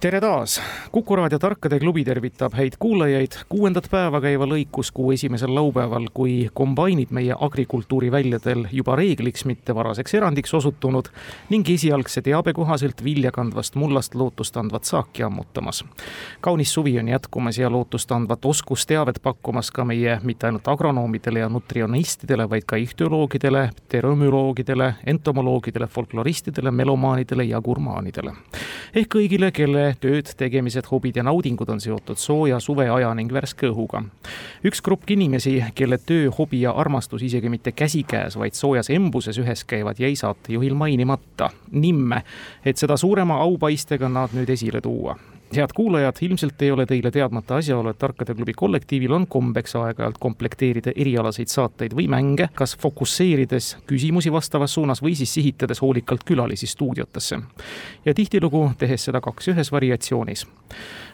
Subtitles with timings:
[0.00, 0.60] tere taas,
[0.92, 7.10] Kuku raadio Tarkade klubi tervitab häid kuulajaid kuuendat päeva käiva lõikuskuu esimesel laupäeval, kui kombainid
[7.10, 11.10] meie agrikultuuriväljadel juba reegliks, mitte varaseks erandiks osutunud
[11.50, 15.84] ning esialgse teabe kohaselt viljakandvast mullast lootust andvat saaki ammutamas.
[16.40, 21.48] kaunis suvi on jätkumas ja lootust andvat oskusteavet pakkumas ka meie mitte ainult agronoomidele ja
[21.48, 28.32] nutrionistidele, vaid ka ihtioloogidele, teromüoloogidele, entomoloogidele, folkloristidele, melomaanidele ja gurmaanidele.
[28.94, 34.02] ehk kõigile, kelle tööd, tegemised, hobid ja naudingud on seotud sooja suveaja ning värske õhuga.
[34.64, 39.64] üks grupp inimesi, kelle töö, hobi ja armastus isegi mitte käsikäes, vaid soojas embuses ühes
[39.64, 41.50] käivad, jäi saatejuhil mainimata.
[41.70, 42.22] nimme,
[42.64, 45.16] et seda suurema aupaistega nad nüüd esile tuua
[45.56, 50.18] head kuulajad, ilmselt ei ole teile teadmata asjaolu, et Tarkade klubi kollektiivil on kombeks aeg-ajalt
[50.20, 56.66] komplekteerida erialaseid saateid või mänge, kas fokusseerides küsimusi vastavas suunas või siis sihitades hoolikalt külalisi
[56.66, 57.38] stuudiotesse.
[58.04, 60.46] ja tihtilugu tehes seda kaks ühes variatsioonis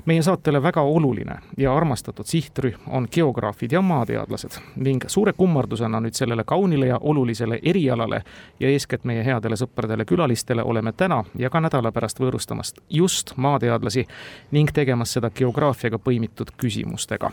[0.04, 6.14] meie saatele väga oluline ja armastatud sihtrühm on geograafid ja maateadlased ning suure kummardusena nüüd
[6.14, 8.22] sellele kaunile ja olulisele erialale
[8.60, 14.06] ja eeskätt meie headele sõpradele külalistele oleme täna ja ka nädala pärast võõrustamast just maateadlasi
[14.50, 17.30] ning tegemas seda geograafiaga põimitud küsimustega.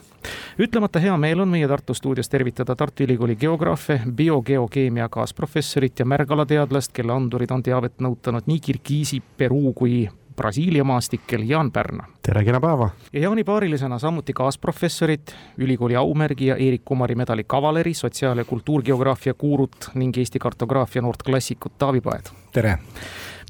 [0.59, 6.92] ütlemata hea meel on meie Tartu stuudios tervitada Tartu Ülikooli geograafe, biogeokeemia kaasprofessorit ja märgalateadlast,
[6.94, 12.03] kelle andurid on teavet nõutanud nii Kirgiisi, Peruu kui Brasiilia maastikel Jaan Pärna.
[12.25, 12.89] tere, kena päeva!
[13.14, 19.34] ja Jaani paarilisena samuti kaasprofessorid, ülikooli aumärgi ja Eerik Kumari medali kavaleri, sotsiaal- ja kultuurgeograafia
[19.34, 22.31] gurut ning Eesti kartograafia noort klassikut Taavi Paed.
[22.51, 22.78] tere!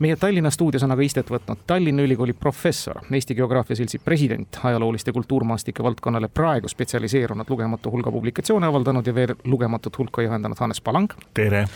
[0.01, 5.13] Meie Tallinna stuudios on aga istet võtnud Tallinna Ülikooli professor, Eesti Geograafia Seltsi president, ajalooliste
[5.13, 11.13] kultuurmaastike valdkonnale praegu spetsialiseerunud lugematu hulga publikatsioone avaldanud ja veel lugematut hulka juhendanud Hannes Palang.
[11.33, 11.67] tere!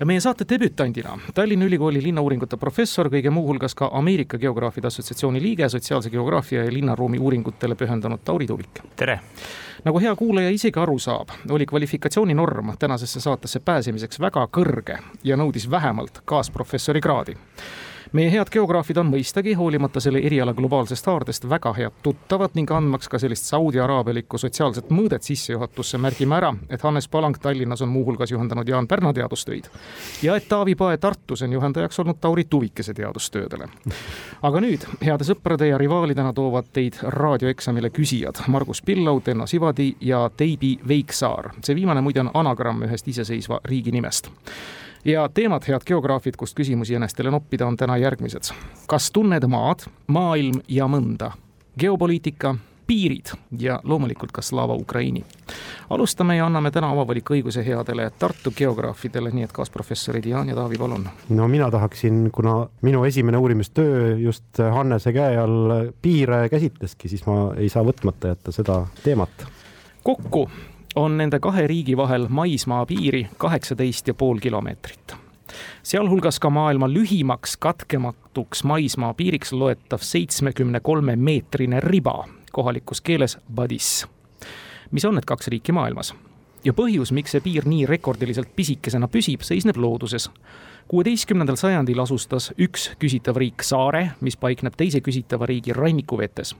[0.00, 5.68] Ja meie saate debütandina Tallinna Ülikooli linnauuringute professor, kõige muuhulgas ka Ameerika Geograafide Assotsiatsiooni liige,
[5.68, 8.80] sotsiaalse geograafia ja linnaruumi uuringutele pühendunud Tauri Tuvik.
[8.96, 9.20] tere!
[9.84, 15.70] nagu hea kuulaja isegi aru saab, oli kvalifikatsiooninorm tänasesse saatesse pääsemiseks väga kõrge ja nõudis
[15.70, 17.36] vähemalt kaasprofessori kraadi
[18.12, 23.08] meie head geograafid on mõistagi, hoolimata selle eriala globaalsest haardest, väga head tuttavad ning andmaks
[23.08, 28.32] ka sellist Saudi Araabialikku sotsiaalset mõõdet sissejuhatusse, märgime ära, et Hannes Palang Tallinnas on muuhulgas
[28.34, 29.70] juhendanud Jaan Pärna teadustöid
[30.22, 33.68] ja et Taavi Pae Tartus on juhendajaks olnud Tauri Tuvikese teadustöödele.
[34.42, 40.30] aga nüüd, heade sõprade ja rivaalidena toovad teid raadioeksamile küsijad Margus Pillau, Tenno Sivadi ja
[40.36, 41.50] Teibi Veiksaar.
[41.62, 44.30] see viimane muide on anagramm ühest iseseisva riigi nimest
[45.04, 48.52] ja teemad, head geograafid, kust küsimusi enestele noppida, on täna järgmised.
[48.86, 51.32] kas tunned maad, maailm ja mõnda?
[51.78, 52.54] geopoliitika,
[52.86, 55.24] piirid ja loomulikult ka Slava Ukraini.
[55.90, 60.78] alustame ja anname täna avavaliku õiguse headele Tartu geograafidele, nii et kaasprofessorid Jaan ja Taavi,
[60.78, 61.08] palun.
[61.28, 67.54] no mina tahaksin, kuna minu esimene uurimistöö just Hannese käe all piire käsitleski, siis ma
[67.56, 69.46] ei saa võtmata jätta seda teemat.
[70.02, 70.48] kokku
[70.94, 75.14] on nende kahe riigi vahel maismaapiiri kaheksateist ja pool kilomeetrit.
[75.82, 84.06] sealhulgas ka maailma lühimaks katkematuks maismaapiiriks loetav seitsmekümne kolme meetrine riba, kohalikus keeles Badis.
[84.90, 86.14] mis on need kaks riiki maailmas?
[86.64, 90.30] ja põhjus, miks see piir nii rekordiliselt pisikesena püsib, seisneb looduses
[90.88, 96.56] kuueteistkümnendal sajandil asustas üks küsitav riik saare, mis paikneb teise küsitava riigi rannikuvetes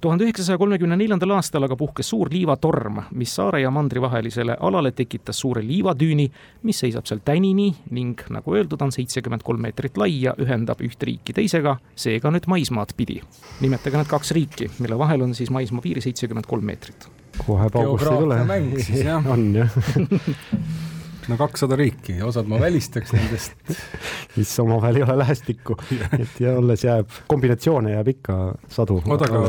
[0.00, 4.92] tuhande üheksasaja kolmekümne neljandal aastal aga puhkes suur liivatorm, mis saare ja mandri vahelisele alale
[4.96, 6.26] tekitas suure liivatüüni,
[6.68, 11.02] mis seisab seal tänini ning nagu öeldud, on seitsekümmend kolm meetrit lai ja ühendab üht
[11.06, 13.20] riiki teisega, seega nüüd maismaad pidi.
[13.60, 17.08] nimetage need kaks riiki, mille vahel on siis maismaapiiri seitsekümmend kolm meetrit.
[17.46, 18.40] kohe paugust ei tule.
[19.34, 19.76] on jah
[21.30, 23.54] no kakssada riiki, osad ma välistaks nendest.
[24.36, 25.76] mis omavahel ei ole lähestikku,
[26.22, 28.38] et ja alles jääb, kombinatsioone jääb ikka
[28.68, 29.00] sadu.
[29.06, 29.42] oota, aga,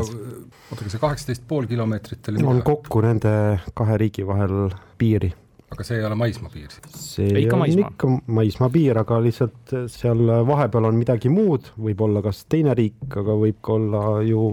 [0.72, 3.34] oota, aga see kaheksateist pool kilomeetrit oli on kokku nende
[3.78, 4.72] kahe riigi vahel
[5.02, 5.32] piiri.
[5.72, 7.04] aga see ei ole maismaapiir siis?
[7.16, 7.92] see ikka on maismaa.
[7.94, 13.38] ikka maismaapiir, aga lihtsalt seal vahepeal on midagi muud, võib olla kas teine riik, aga
[13.44, 14.50] võib ka olla ju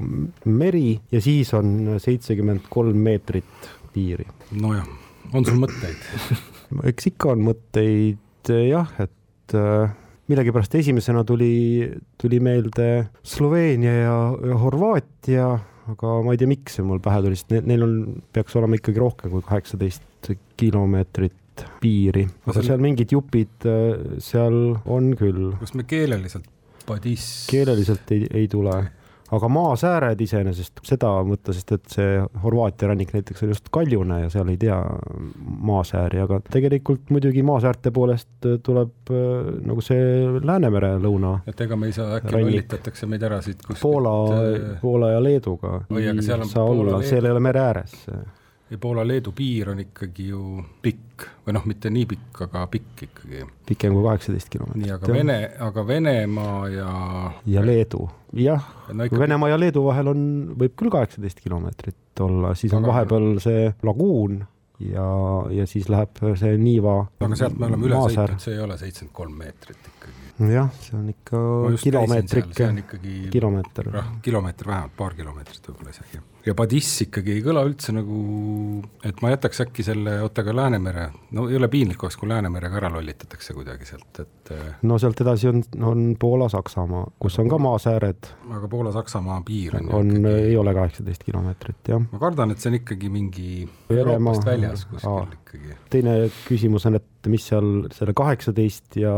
[0.51, 4.29] meri ja siis on seitsekümmend kolm meetrit piiri.
[4.59, 4.87] nojah,
[5.33, 6.45] on sul mõtteid
[6.93, 9.97] eks ikka on mõtteid jah, et äh,
[10.29, 11.89] millegipärast esimesena tuli,
[12.21, 14.17] tuli meelde Sloveenia ja,
[14.51, 15.49] ja Horvaatia,
[15.95, 17.97] aga ma ei tea, miks see mul pähe tuli, sest ne, neil on,
[18.35, 25.13] peaks olema ikkagi rohkem kui kaheksateist kilomeetrit piiri, aga seal mingid jupid äh, seal on
[25.19, 25.51] küll.
[25.63, 26.47] kas me keeleliselt
[26.89, 27.25] Padis?
[27.51, 28.77] keeleliselt ei, ei tule
[29.35, 34.31] aga maasääred iseenesest seda mõtta, sest et see Horvaatia rannik näiteks on just kaljune ja
[34.33, 34.79] seal ei tea
[35.69, 41.39] maasääri, aga tegelikult muidugi maasäärte poolest tuleb äh, nagu see Läänemere lõuna.
[41.49, 43.83] et ega me ei saa, äkki lollitatakse meid ära siit kuskilt.
[43.83, 45.83] Poola, äh, Poola ja Leeduga.
[45.93, 47.97] ei saa olla, seal ei ole mere ääres
[48.77, 50.43] Poola-Leedu piir on ikkagi ju
[50.85, 53.47] pikk või noh, mitte nii pikk, aga pikk ikkagi.
[53.69, 54.85] pikem kui kaheksateist kilomeetrit.
[54.85, 55.39] nii, aga Vene,
[55.69, 56.91] aga Venemaa ja
[57.49, 58.05] ja Leedu,
[58.37, 59.23] jah no, ikkagi...
[59.25, 60.23] Venemaa ja Leedu vahel on,
[60.61, 62.93] võib küll kaheksateist kilomeetrit olla, siis on aga...
[62.93, 64.43] vahepeal see laguun
[64.85, 65.09] ja,
[65.57, 69.17] ja siis läheb see Niiva aga sealt me oleme üle sõitnud, see ei ole seitsekümmend
[69.17, 70.33] kolm meetrit ikkagi.
[70.53, 71.45] jah, see on ikka
[71.83, 72.53] kilomeetrik,
[73.33, 73.95] kilomeeter.
[74.23, 78.19] kilomeeter vähemalt, paar kilomeetrit võib-olla isegi ja Padis ikkagi ei kõla üldse nagu,
[79.07, 82.91] et ma jätaks äkki selle Otega Läänemere, no ei ole piinlik oleks, kui Läänemerega ära
[82.93, 88.31] lollitatakse kuidagi sealt, et äh, no sealt edasi on, on Poola-Saksamaa, kus on ka maasääred.
[88.49, 90.47] aga Poola-Saksamaa piir on on, ikkagi...
[90.49, 92.09] ei ole kaheksateist kilomeetrit, jah.
[92.13, 93.51] ma kardan, et see on ikkagi mingi
[93.93, 95.79] Euroopast väljas kuskil ikkagi.
[95.93, 96.17] teine
[96.47, 99.13] küsimus on, et mis seal selle kaheksateist ja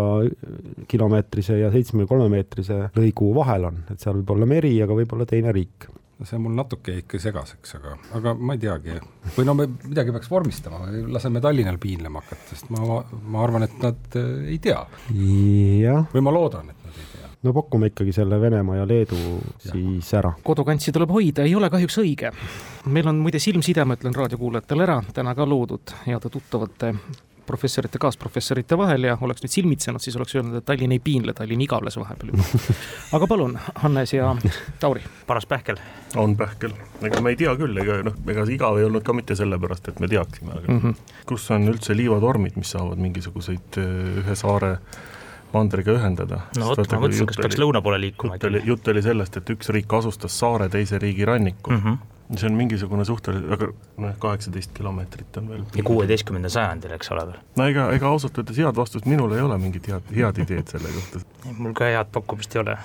[0.90, 5.28] kilomeetrise ja seitsmekümne kolme meetrise lõigu vahel on, et seal võib olla meri, aga võib-olla
[5.28, 5.90] teine riik
[6.28, 8.98] see mul natuke jäi ikka segaseks, aga, aga ma ei teagi.
[9.36, 13.00] või no me midagi peaks vormistama, laseme Tallinnal piinlema hakata, sest ma,
[13.32, 14.82] ma arvan, et nad äh, ei tea.
[15.10, 17.30] või ma loodan, et nad ei tea.
[17.46, 19.72] no pakume ikkagi selle Venemaa ja Leedu ja.
[19.72, 20.34] siis ära.
[20.44, 22.34] kodukantsi tuleb hoida, ei ole kahjuks õige.
[22.86, 26.94] meil on muide silmside, ma ütlen raadiokuulajatele ära, täna ka loodud heade tuttavate
[27.46, 31.64] professorite, kaasprofessorite vahel ja oleks nüüd silmitsenud, siis oleks öelnud, et Tallinn ei piinle, Tallinn
[31.64, 32.74] igavles vahepeal juba.
[33.16, 34.32] aga palun, Hannes ja
[34.80, 35.04] Tauri.
[35.26, 35.80] paras pähkel.
[36.16, 36.74] on pähkel,
[37.06, 39.92] ega me ei tea küll, ega noh, ega see igav ei olnud ka mitte sellepärast,
[39.92, 41.16] et me teaksime, aga mm -hmm.
[41.26, 44.76] kus on üldse liivatormid, mis saavad mingisuguseid äh, ühe saare
[45.52, 46.44] mandriga ühendada.
[46.58, 48.34] no vot, ma mõtlesin, kas peaks lõuna poole liikuma.
[48.34, 51.84] jutt oli, jutt oli sellest, et üks riik asustas saare teise riigi rannikul mm.
[51.84, 53.68] -hmm see on mingisugune suhteliselt, aga
[54.02, 55.64] noh, kaheksateist kilomeetrit on veel.
[55.74, 57.40] ja kuueteistkümnendal sajandil, eks ole veel.
[57.58, 60.92] no ega, ega ausalt öeldes head vastust minul ei ole mingit head, head ideed selle
[60.94, 61.22] kohta.
[61.58, 62.76] mul ka head pakkumist ei ole.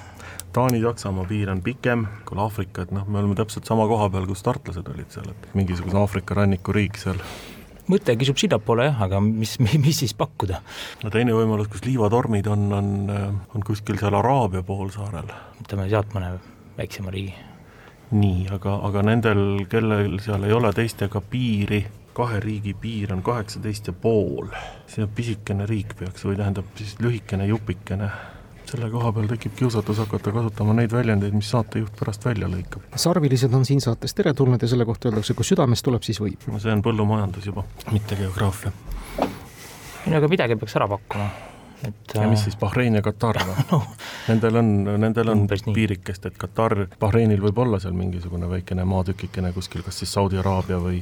[0.55, 4.45] Taani-Saksamaa piir on pikem kui Aafrika, et noh, me oleme täpselt sama koha peal, kus
[4.45, 7.21] tartlased olid seal, et mingisugune Aafrika rannikuriik seal
[7.91, 10.61] mõte kisub sinnapoole jah, aga mis, mis, siis pakkuda?
[11.03, 12.93] no teine võimalus, kus liivatormid on, on,
[13.53, 15.35] on kuskil seal Araabia poolsaarel.
[15.61, 16.37] võtame sealt mõne
[16.79, 17.35] väiksema riigi
[18.11, 21.81] nii, aga, aga nendel, kellel seal ei ole teistega piiri,
[22.15, 24.47] kahe riigi piir on kaheksateist ja pool,
[24.87, 28.09] see pisikene riik peaks või tähendab siis lühikene jupikene
[28.65, 32.85] selle koha peal tekib kiusatus hakata kasutama neid väljendeid, mis saatejuht pärast välja lõikab.
[32.95, 36.47] sarvilised on siin saates teretulnud ja selle kohta öeldakse, kui südamest tuleb, siis võib.
[36.51, 38.71] no see on põllumajandus juba, mitte geograafia.
[39.19, 41.29] ei no aga midagi peaks ära pakkuma
[41.87, 43.81] et ja mis siis, Bahrein ja Katar või no.?
[44.27, 49.85] Nendel on, nendel on piirikest, et Katar, Bahreinil võib olla seal mingisugune väikene maatükikene kuskil,
[49.85, 51.01] kas siis Saudi Araabia või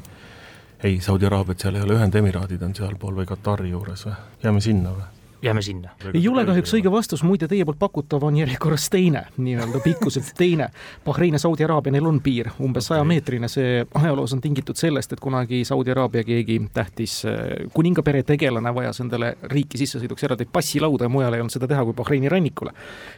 [0.83, 4.95] ei, Saudi Araabiat seal ei ole, Ühendemiraadid on sealpool või Katari juures või, jääme sinna
[4.95, 5.22] või?
[5.43, 5.89] Jääme sinna.
[6.13, 10.69] ei ole kahjuks õige vastus, muide teie poolt pakutav on järjekorras teine, nii-öelda pikkuselt teine.
[11.05, 15.23] Bahrein ja Saudi Araabia, neil on piir, umbes sajameetrine, see ajaloos on tingitud sellest, et
[15.23, 17.41] kunagi Saudi Araabia keegi tähtis äh,
[17.73, 21.97] kuningapere tegelane vajas endale riiki sissesõiduks eraldi passilauda ja mujal ei olnud seda teha kui
[21.97, 22.71] Bahreini rannikule.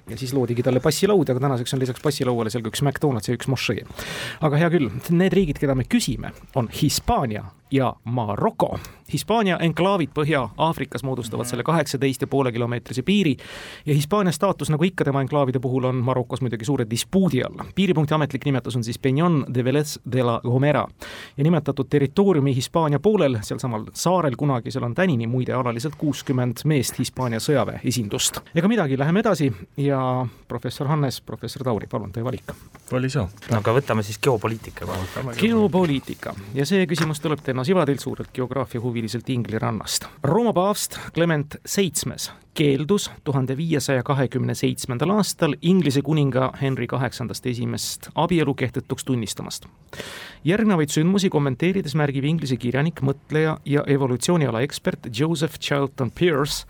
[0.09, 3.37] ja siis loodigi talle passilaud, aga tänaseks on lisaks passilauale seal ka üks McDonalds ja
[3.37, 3.85] üks mošee.
[4.41, 8.79] aga hea küll, need riigid, keda me küsime, on Hispaania, ja Maroko.
[9.13, 13.35] Hispaania enklaavid Põhja-Aafrikas moodustavad selle kaheksateist ja poole kilomeetrise piiri
[13.85, 17.65] ja Hispaania staatus, nagu ikka tema enklaavide puhul, on Marokos muidugi suure dispuudi all.
[17.75, 20.87] piiripunkti ametlik nimetus on siis Peñon de Velez de la Gomera
[21.37, 26.99] ja nimetatud territooriumi Hispaania poolel, sealsamal saarel kunagi, seal on tänini muide alaliselt kuuskümmend meest
[26.99, 28.39] Hispaania sõjaväe esindust.
[28.55, 32.53] ega midagi, läheme edasi ja professor Hannes, professor Tauri, palun, teie valik.
[32.91, 33.27] vali sa.
[33.51, 34.85] no aga võtame siis geopoliitika.
[35.41, 40.05] geopoliitika ja see küsimus tuleb teile Enno Sivadilt, suurelt geograafiahuviliselt Ingli rannast.
[40.23, 42.04] Rooma paavst Clement Seitsmes
[42.53, 49.65] keeldus tuhande viiesaja kahekümne seitsmendal aastal Inglise kuninga Henry kaheksandast esimest abielu kehtetuks tunnistamast.
[50.43, 56.65] järgnevaid sündmusi kommenteerides märgib Inglise kirjanik, mõtleja ja evolutsiooniala ekspert Joseph Charlton Pearce,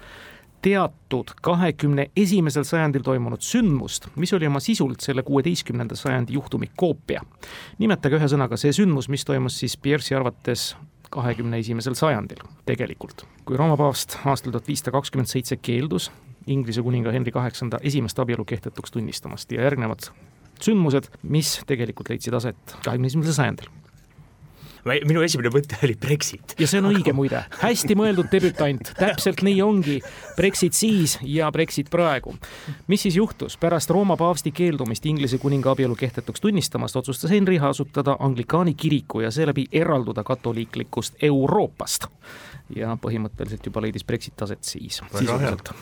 [0.61, 7.21] teatud kahekümne esimesel sajandil toimunud sündmust, mis oli oma sisult selle kuueteistkümnenda sajandi juhtumi koopia.
[7.77, 10.75] nimetage ühesõnaga see sündmus, mis toimus siis Pearce'i arvates
[11.15, 13.25] kahekümne esimesel sajandil tegelikult.
[13.45, 16.11] kui Rooma paavst aastal tuhat viissada kakskümmend seitse keeldus
[16.47, 20.11] Inglise kuninga Henry kaheksanda esimest abielu kehtetuks tunnistamast ja järgnevad
[20.61, 23.71] sündmused, mis tegelikult leidsid aset kahekümne esimesel sajandil
[24.85, 26.55] minu esimene mõte oli Brexit.
[26.59, 29.99] ja see on õige muide, hästi mõeldud debütant, täpselt nii ongi.
[30.37, 32.35] Brexit siis ja Brexit praegu.
[32.87, 33.57] mis siis juhtus?
[33.57, 39.31] pärast Rooma paavsti keeldumist Inglise kuninga abielu kehtetuks tunnistamast, otsustas Henry asutada anglikaani kiriku ja
[39.31, 42.07] seeläbi eralduda katoliiklikust Euroopast
[42.75, 45.01] ja põhimõtteliselt juba leidis Brexit aset siis.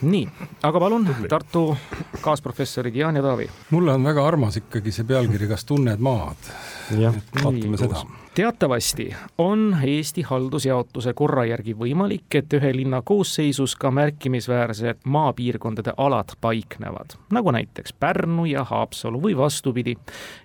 [0.02, 0.26] nii,
[0.64, 1.78] aga palun, Tartu
[2.22, 3.50] kaasprofessorid Jaan ja Taavi.
[3.70, 6.52] mulle on väga armas ikkagi see pealkiri Kas tunned maad?
[6.92, 8.06] vaatame seda
[8.36, 16.34] teatavasti on Eesti haldusjaotuse korra järgi võimalik, et ühe linna koosseisus ka märkimisväärsed maapiirkondade alad
[16.42, 19.96] paiknevad, nagu näiteks Pärnu ja Haapsalu või vastupidi,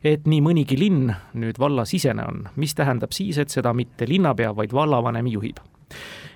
[0.05, 4.75] et nii mõnigi linn nüüd vallasisene on, mis tähendab siis, et seda mitte linnapea, vaid
[4.77, 5.65] vallavanem juhib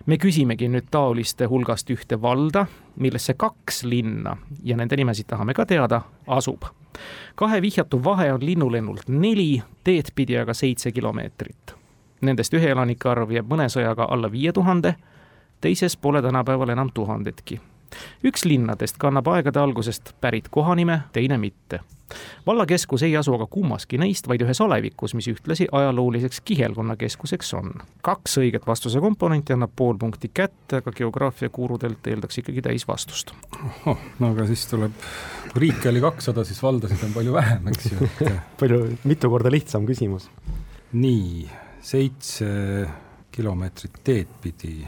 [0.06, 2.66] me küsimegi nüüd taoliste hulgast ühte valda,
[2.96, 6.64] millesse kaks linna ja nende nimesid tahame ka teada, asub.
[7.34, 11.74] kahe vihjatu vahe on linnulennult neli, teed pidi aga seitse kilomeetrit.
[12.20, 14.94] Nendest ühe elanike arv jääb mõne sõjaga alla viie tuhande,
[15.60, 17.60] teises pole tänapäeval enam tuhandetki
[18.24, 21.80] üks linnadest kannab aegade algusest pärit kohanime, teine mitte.
[22.46, 27.72] vallakeskus ei asu aga kummaski neist, vaid ühes alevikus, mis ühtlasi ajalooliseks kihelkonna keskuseks on.
[28.02, 33.32] kaks õiget vastuse komponenti annab pool punkti kätte, aga geograafia kuurudelt eeldaks ikkagi täisvastust.
[33.86, 34.92] oh, no aga siis tuleb,
[35.52, 38.10] kui riike oli kakssada, siis valdasid on palju vähem, eks ju
[38.60, 40.28] palju, mitu korda lihtsam küsimus.
[40.92, 41.48] nii,
[41.80, 42.52] seitse
[43.32, 44.82] kilomeetrit teed pidi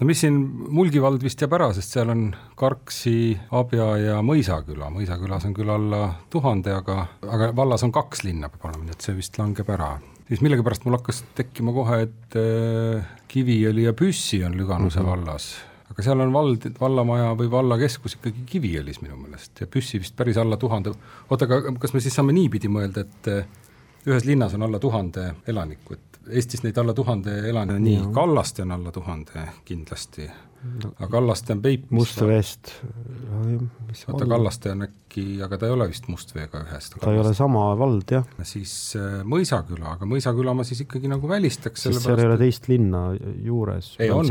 [0.00, 0.36] no mis siin,
[0.76, 2.26] Mulgi vald vist jääb ära, sest seal on
[2.58, 8.50] Karksi, Abja ja Mõisaküla, Mõisakülas on küll alla tuhande, aga, aga vallas on kaks linna
[8.52, 9.96] peab olema, nii et see vist langeb ära.
[10.28, 15.10] siis millegipärast mul hakkas tekkima kohe, et äh, Kiviõli ja Püssi on Lüganuse mm -hmm.
[15.10, 15.54] vallas
[15.90, 20.36] aga seal on vald, vallamaja või vallakeskus ikkagi Kiviõlis minu meelest ja Püssi vist päris
[20.36, 20.92] alla tuhande.
[21.30, 23.46] oota, aga kas me siis saame niipidi mõelda, et äh,
[24.06, 28.74] ühes linnas on alla tuhande elanikku, et Eestis neid alla tuhande elaniku, nii, Kallaste on
[28.74, 31.90] alla tuhande kindlasti no,, aga Kallaste on Peipus.
[31.90, 32.72] Mustveest.
[34.08, 36.90] oota, Kallaste on äkki, aga ta ei ole vist Mustveega ühes.
[36.96, 38.26] ta ei ole sama vald, jah.
[38.42, 41.86] siis äh, Mõisaküla, aga Mõisaküla ma siis ikkagi nagu välistaks.
[41.88, 43.08] sest seal ei ole teist linna
[43.44, 43.94] juures.
[44.00, 44.26] ei on,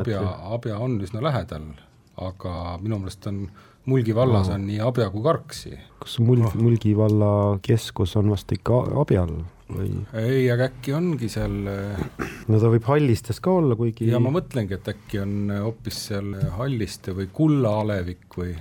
[0.00, 0.22] Abja,
[0.56, 1.68] Abja on üsna lähedal,
[2.16, 3.46] aga minu meelest on
[3.86, 4.56] Mulgi vallas no.
[4.56, 5.76] on nii Abja kui Karksi.
[6.02, 9.36] kas Mulgi oh., Mulgi valla keskus on vast ikka Abjal?
[9.72, 9.90] Või?
[10.20, 14.78] ei, aga äkki ongi seal no ta võib Hallistes ka olla, kuigi ja ma mõtlengi,
[14.78, 18.54] et äkki on hoopis seal Halliste või Kulla-alevik või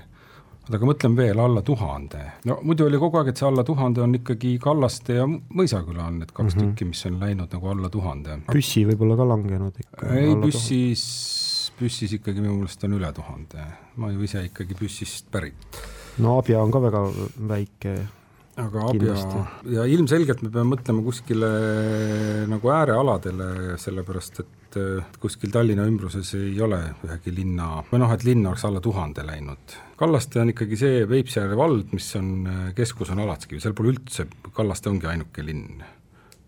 [0.65, 2.21] oota, aga mõtlen veel, alla tuhande.
[2.45, 6.19] no muidu oli kogu aeg, et see alla tuhande on ikkagi Kallaste ja Mõisaküla on
[6.19, 6.73] need kaks mm -hmm.
[6.73, 8.39] tükki, mis on läinud nagu alla tuhande.
[8.51, 10.13] Püssi võib-olla ka langenud ikka?
[10.15, 13.65] ei, Püssis, Püssis ikkagi minu meelest on üle tuhande.
[13.95, 15.81] ma ju ise ikkagi Püssist pärit.
[16.17, 17.11] no Abja on ka väga
[17.47, 17.97] väike
[18.61, 19.15] aga Abja
[19.73, 21.49] ja ilmselgelt me peame mõtlema kuskile
[22.51, 23.49] nagu äärealadele,
[23.81, 24.77] sellepärast et
[25.19, 29.75] kuskil Tallinna ümbruses ei ole ühegi linna, või noh, et linna oleks alla tuhande läinud.
[29.99, 34.91] Kallaste on ikkagi see Peipsiääre vald, mis on, keskus on Alatskivi, seal pole üldse, Kallaste
[34.91, 35.83] ongi ainuke linn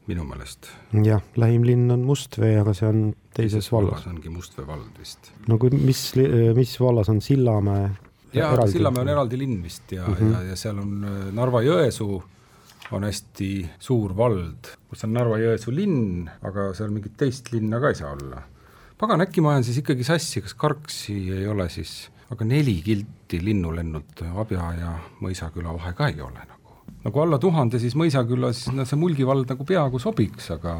[0.07, 0.69] minu meelest.
[1.03, 3.01] jah, lähim linn on Mustvee, aga see on
[3.35, 4.05] teises vallas.
[4.07, 5.31] ongi Mustvee vald vist.
[5.47, 6.09] no kui, mis,
[6.55, 7.89] mis vallas on Sillamäe
[8.33, 10.33] jaa, Sillamäe on eraldi linn vist ja mm, -hmm.
[10.33, 12.23] ja, ja seal on äh, Narva-Jõesuu
[12.91, 13.49] on hästi
[13.83, 18.43] suur vald, kus on Narva-Jõesuu linn, aga seal mingit teist linna ka ei saa olla.
[18.97, 23.41] pagan, äkki ma ajan siis ikkagi sassi, kas Karksi ei ole siis, aga neli kilti
[23.43, 26.79] linnulennult Abja ja Mõisaküla vahe ka ei ole nagu.
[27.03, 30.73] nagu alla tuhande, siis Mõisaküla, siis no see Mulgi vald nagu peaaegu sobiks, aga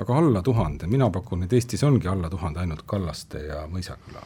[0.00, 4.22] aga alla tuhande, mina pakun, et Eestis ongi alla tuhande ainult Kallaste ja Mõisaküla.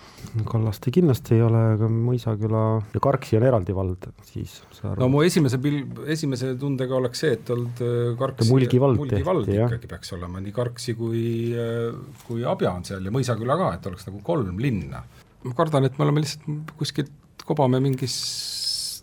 [0.46, 2.62] Kallaste kindlasti ei ole, aga Mõisaküla
[2.94, 4.54] ja Karksi on eraldi vald, siis
[5.00, 5.82] no mu esimese pil-,
[6.12, 10.14] esimese tundega oleks see, et olnud äh, Karksi Mulgi vald, Mulgi vald tehti, ikkagi peaks
[10.14, 11.22] olema, nii Karksi kui,
[11.58, 15.02] äh, kui Abja on seal ja Mõisaküla ka, et oleks nagu kolm linna.
[15.46, 17.10] ma kardan, et me oleme lihtsalt kuskilt,
[17.46, 18.20] kobame mingis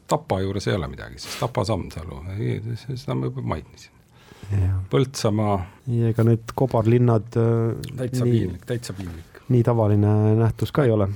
[0.08, 2.24] Tapa juures ei ole midagi, siis Tapa Sammsalu,
[2.84, 3.93] seda ma juba mainisin
[4.90, 5.60] Põltsamaa.
[6.10, 9.40] ega need kobarlinnad äh, täitsa nii, piinlik, täitsa piinlik.
[9.54, 11.08] nii tavaline nähtus ka ei ole.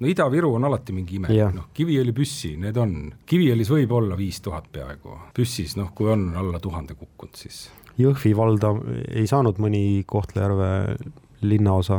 [0.00, 4.40] no Ida-Viru on alati mingi ime, noh, Kiviõli püssi, need on, Kiviõlis võib olla viis
[4.42, 7.68] tuhat peaaegu, püssis noh, kui on alla tuhande kukkunud, siis.
[8.00, 8.72] Jõhvi valda
[9.12, 10.96] ei saanud mõni Kohtla-Järve
[11.44, 11.98] linnaosa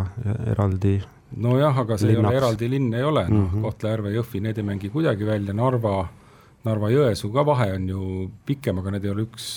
[0.49, 0.97] eraldi
[1.37, 2.33] nojah, aga see linnaks.
[2.33, 5.25] ei ole eraldi linn, ei ole, noh mm -hmm., Kohtla-Järve, Jõhvi, need ei mängi kuidagi
[5.25, 6.07] välja, Narva
[6.63, 8.01] Narva-Jõesuu ka vahe on ju
[8.47, 9.47] pikem, aga need ei ole üks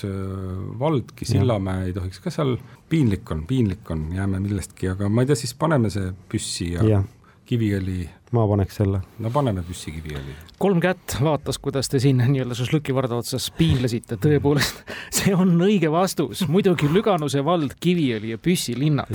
[0.80, 2.56] valdki, Sillamäe ei tohiks ka seal,
[2.90, 6.82] piinlik on, piinlik on, jääme millestki, aga ma ei tea, siis paneme see püssi ja,
[6.86, 7.00] ja.
[7.46, 8.08] kiviõli.
[8.34, 9.04] ma paneks selle.
[9.22, 10.34] no paneme püssi kiviõli.
[10.58, 14.82] kolm kätt vaatas, kuidas te siin nii-öelda šašlõki varda otsas piinlesite, tõepoolest,
[15.20, 19.14] see on õige vastus, muidugi Lüganuse vald, Kiviõli ja Püssi linnad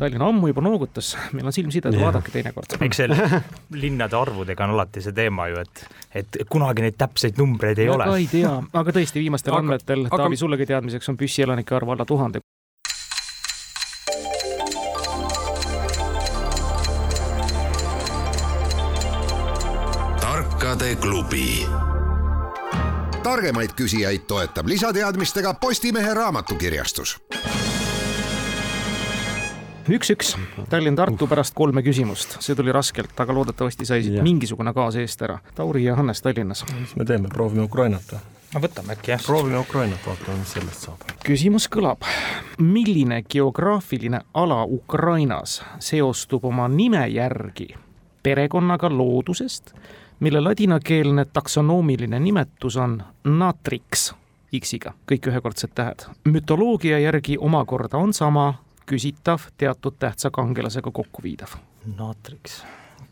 [0.00, 2.72] Tallinn ammu juba noogutas, meil on silm sides, vaadake teinekord.
[2.86, 3.40] eks see
[3.82, 5.82] linnade arvudega on alati see teema ju, et,
[6.22, 8.06] et kunagi neid täpseid numbreid ei ja ole.
[8.16, 12.08] ei tea, aga tõesti viimastel aga, andmetel, Taavi, sullegi teadmiseks on Püssi elanike arv alla
[12.08, 12.40] tuhande.
[20.24, 21.66] tarkade klubi
[23.22, 27.18] targemaid küsijaid toetab lisateadmistega Postimehe raamatukirjastus
[29.96, 30.34] üks-üks,
[30.70, 35.38] Tallinn-Tartu pärast kolme küsimust, see tuli raskelt, aga loodetavasti sai siit mingisugune gaas eest ära.
[35.54, 36.64] Tauri ja Hannes Tallinnas.
[36.78, 38.20] mis me teeme, proovime Ukrainat või?
[38.54, 39.22] no võtame äkki jah.
[39.26, 41.04] proovime Ukrainat, vaatame, mis sellest saab.
[41.26, 42.06] küsimus kõlab.
[42.58, 47.74] milline geograafiline ala Ukrainas seostub oma nime järgi
[48.22, 49.74] perekonnaga loodusest,
[50.20, 54.10] mille ladinakeelne taksonoomiline nimetus on natrix,
[54.58, 56.08] X-iga, kõik ühekordsed tähed.
[56.24, 58.54] mütoloogia järgi omakorda on sama
[58.90, 61.56] küsitav, teatud tähtsa kangelasega kokkuviidav.
[61.96, 62.60] naatriks,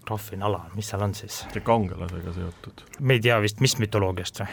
[0.06, 1.42] graafiline ala, mis seal on siis?
[1.52, 2.82] see kangelasega seotud.
[3.00, 4.48] me ei tea vist, mis mütoloogiast või?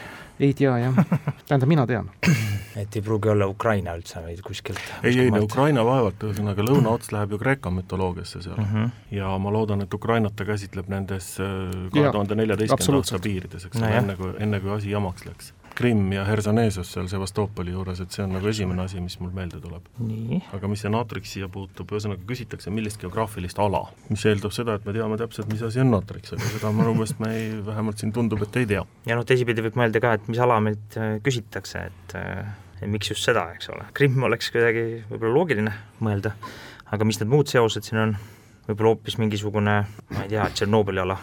[0.48, 1.00] ei tea jah,
[1.48, 2.10] tähendab, mina tean.
[2.82, 4.82] et ei pruugi olla Ukraina üldse või kuskilt?
[5.02, 8.72] ei, ei Ukraina vaevalt, ühesõnaga lõunaots läheb ju Kreeka mütoloogiasse seal mm.
[8.72, 8.96] -hmm.
[9.18, 11.52] ja ma loodan, et Ukrainat ta käsitleb nendes äh,
[11.94, 15.54] kahe tuhande neljateistkümnenda aasta piirides, eks ole no,, enne kui, enne kui asi jamaks läks
[15.76, 19.60] Krimm ja Hersonesos seal Sevastoopoli juures, et see on nagu esimene asi, mis mul meelde
[19.60, 19.88] tuleb.
[20.56, 24.86] aga mis see naatriks siia puutub, ühesõnaga küsitakse, millist geograafilist ala, mis eeldab seda, et
[24.88, 28.14] me teame täpselt, mis asi on naatriks, aga seda minu meelest me ei, vähemalt siin
[28.16, 28.84] tundub, et ei tea.
[29.08, 32.88] ja noh, teisipidi võib mõelda ka, et mis ala meilt äh, küsitakse, et äh, ja
[32.92, 36.32] miks just seda, eks ole, Krimm oleks kuidagi võib-olla loogiline mõelda,
[36.88, 38.16] aga mis need muud seosed siin on,
[38.66, 41.20] võib-olla hoopis mingisugune, ma ei tea, Tšernobõli ala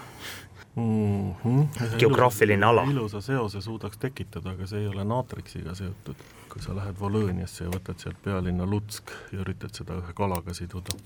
[0.75, 1.33] mm.
[1.33, 1.97] -hmm.
[1.97, 2.83] geograafiline ala.
[2.91, 6.15] ilusa seose suudaks tekitada, aga see ei ole naatriksiga seotud.
[6.53, 10.97] kui sa lähed Volõniasse ja võtad sealt pealinna Lutsk ja üritad seda ühe kalaga siduda.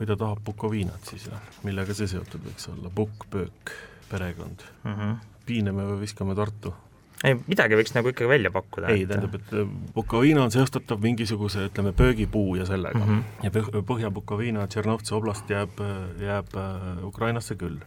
[0.00, 3.76] või ta tahab Bukovinat siis jah, millega see seotud võiks olla, Bukk, Pöök,
[4.10, 4.94] perekond mm.
[4.94, 5.16] -hmm.
[5.46, 6.74] piiname või viskame Tartu
[7.24, 8.88] ei, midagi võiks nagu ikkagi välja pakkuda.
[8.88, 13.18] ei, tähendab, et äh, Bukovina on seostatav mingisuguse, ütleme, pöögipuu ja sellega mm.
[13.18, 13.44] -hmm.
[13.44, 15.80] ja Põhja-Bukovina, Tšernovtsi oblast jääb,
[16.20, 17.78] jääb äh, Ukrainasse küll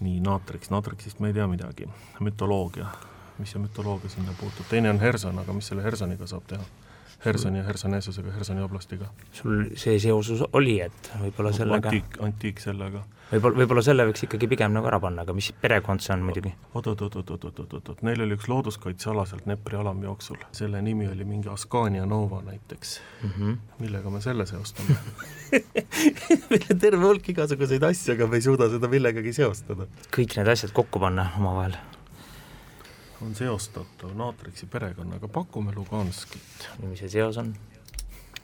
[0.00, 1.88] nii naatriks, naatriksist ma ei tea midagi,
[2.20, 2.86] mütoloogia,
[3.38, 6.66] mis see mütoloogia sinna puutub, teine on Herson, aga mis selle Hersoniga saab teha?
[7.24, 9.10] Hersoni ja Hersonesusega, Hersoni oblastiga.
[9.32, 13.04] sul see seosus oli, et võib-olla sellega antiik, antiik sellega.
[13.30, 16.52] võib-olla, võib-olla selle võiks ikkagi pigem nagu ära panna, aga mis perekond see on muidugi?
[16.74, 23.00] oot-oot-oot-oot-oot-oot, neil oli üks looduskaitseala sealt Nepri alamjooksul, selle nimi oli mingi Ascania Nova näiteks
[23.22, 23.30] mm.
[23.30, 23.56] -hmm.
[23.78, 24.98] millega me selle seostame
[26.50, 29.88] meil on terve hulk igasuguseid asju, aga me ei suuda seda millegagi seostada.
[30.16, 31.76] kõik need asjad kokku panna omavahel
[33.24, 36.68] on seostatav naatriksi perekonnaga, pakume Luganskit.
[36.82, 37.54] mis see seos on?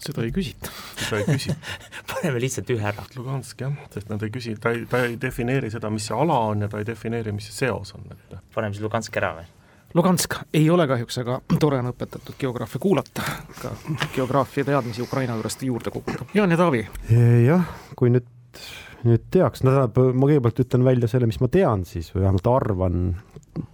[0.01, 0.71] seda ei küsita.
[0.97, 1.79] seda ei küsita
[2.11, 3.05] paneme lihtsalt ühe ära.
[3.17, 6.39] Lugansk jah, sest nad ei küsi, ta ei, ta ei defineeri seda, mis see ala
[6.51, 9.49] on ja ta ei defineeri, mis see seos on, et paneme siis Lugansk ära või?
[9.95, 13.25] Lugansk ei ole kahjuks, aga tore on õpetatud geograafi kuulata,
[13.59, 13.73] ka
[14.15, 16.29] geograafia teadmisi Ukraina juurest juurde koguda.
[16.35, 16.85] Jaan ja Taavi.
[17.47, 18.29] jah, kui nüüd,
[19.07, 22.49] nüüd teaks, no tähendab, ma kõigepealt ütlen välja selle, mis ma tean siis või vähemalt
[22.51, 23.05] arvan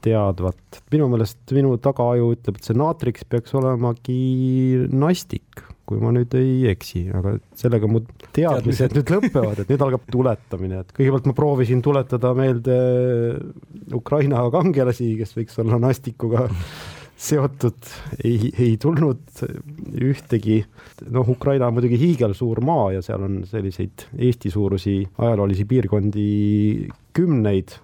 [0.04, 0.80] teadvat.
[0.92, 6.66] minu meelest minu tagaaju ütleb, et see naatriks peaks olemagi nastik, kui ma nüüd ei
[6.72, 8.02] eksi, aga sellega mu
[8.36, 12.78] teadmised nüüd lõpevad, et nüüd algab tuletamine, et kõigepealt ma proovisin tuletada meelde
[13.94, 16.46] Ukraina kangelasi, kes võiks olla nastikuga
[17.16, 17.88] seotud,
[18.24, 19.40] ei, ei tulnud
[20.04, 20.60] ühtegi,
[21.12, 26.28] noh, Ukraina on muidugi hiigelsuur maa ja seal on selliseid Eesti suurusi ajaloolisi piirkondi
[27.16, 27.78] kümneid.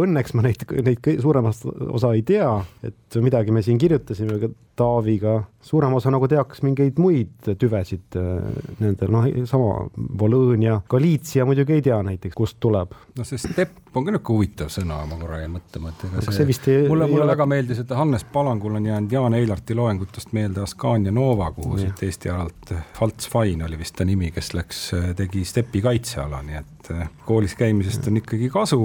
[0.00, 2.48] Õnneks ma neid, neid suuremast osa ei tea,
[2.86, 8.46] et midagi me siin kirjutasime ka Taaviga, suurem osa nagu teaks mingeid muid tüvesid äh,
[8.80, 9.84] nendel, noh, sama
[10.20, 12.94] Volõnia, Galiitsia muidugi ei tea näiteks, kust tuleb.
[13.18, 16.36] no see stepp on ka niisugune huvitav sõna, ma korra jäin mõtlema, et ega see,
[16.38, 17.34] see vist ei mulle, mulle ole...
[17.34, 21.86] väga meeldis, et Hannes Palangul on jäänud Jaan Eilarti loengutest meelde Ascania Nova, kuhu ja.
[21.86, 24.82] siit Eesti alalt, Falts Fine oli vist ta nimi, kes läks,
[25.18, 28.84] tegi stepi kaitseala, nii et äh, koolis käimisest on ikkagi kasu,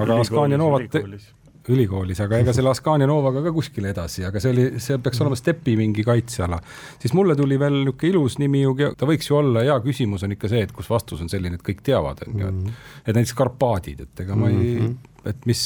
[0.00, 1.02] aga Ascania Novat
[1.72, 5.38] ülikoolis, aga ega selle Ascania Novaga ka kuskile edasi, aga see oli, see peaks olema
[5.38, 6.58] Stepi mingi kaitseala.
[7.00, 10.34] siis mulle tuli veel niisugune ilus nimi ju, ta võiks ju olla, hea küsimus on
[10.36, 12.84] ikka see, et kus vastus on selline, et kõik teavad, on ju, et mhm.
[13.06, 15.30] et näiteks Karpaadid, et ega ma ei mm, -hmm.
[15.32, 15.62] et mis,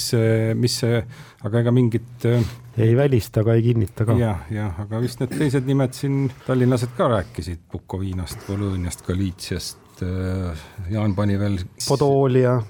[0.54, 1.02] mis see,
[1.48, 4.18] aga ega mingit äh, ei välista, aga ei kinnita ka ja,.
[4.20, 10.64] jah, jah, aga vist need teised nimed siin, tallinlased ka rääkisid Bukovinast, Volõniast, Galiitsiast, äh,
[10.94, 11.58] Jaan pani veel
[11.88, 12.60] Podoolia,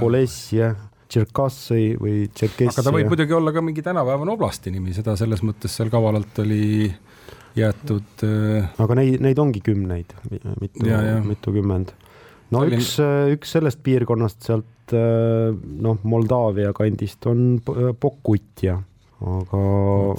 [0.00, 0.74] Polessia
[1.06, 2.72] Tšerkassoi või Tšerkessia.
[2.74, 6.40] aga ta võib muidugi olla ka mingi tänapäevane oblasti nimi, seda selles mõttes seal kavalalt
[6.42, 6.88] oli
[7.56, 8.72] jäetud äh....
[8.82, 10.16] aga neid, neid ongi kümneid,
[10.60, 10.88] mitu,
[11.28, 11.94] mitukümmend.
[12.50, 12.82] no Tallinn...
[12.82, 12.96] üks,
[13.36, 17.56] üks sellest piirkonnast sealt äh, noh, Moldaavia kandist on
[18.00, 18.80] Pokutja
[19.24, 19.62] aga.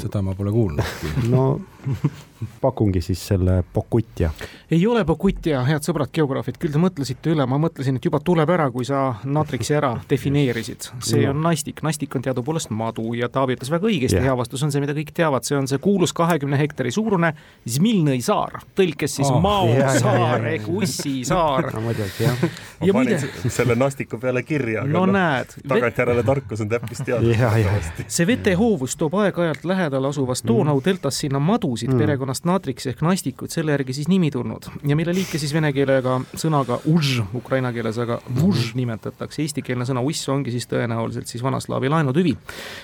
[0.02, 1.30] seda ma pole kuulnudki.
[1.30, 1.50] no
[2.62, 4.30] pakungi siis selle Pokutja.
[4.72, 8.50] ei ole Pokutja, head sõbrad geograafid, küll te mõtlesite üle, ma mõtlesin, et juba tuleb
[8.54, 10.90] ära, kui sa naatriksi ära defineerisid.
[11.00, 11.34] see no.
[11.34, 14.74] on nastik, nastik on teadupoolest madu ja Taavi ütles väga õigesti yeah., hea vastus on
[14.74, 17.34] see, mida kõik teavad, see on see kuulus kahekümne hektari suurune
[17.68, 22.38] Zmilnõi saar, tõlkes siis oh, Mao yeah, saar yeah, ehk Ussi saar no muidugi jah.
[22.82, 23.50] ma panin muide...
[23.54, 28.06] selle nastiku peale kirja, aga no, no näed, tagantjärele tarkus on täppis teada.
[28.06, 31.98] see vetehoovus toob aeg-ajalt lähedal asuvast Donau deltast sinna madusid mm.
[31.98, 35.72] perekonna perekonnast natriks ehk nastikud, selle järgi siis nimi tulnud ja mille liike siis vene
[35.74, 41.44] keelega sõnaga už, ukraina keeles aga vuž nimetatakse, eestikeelne sõna uss ongi siis tõenäoliselt siis
[41.44, 42.36] vanaslaavi laenutüvi.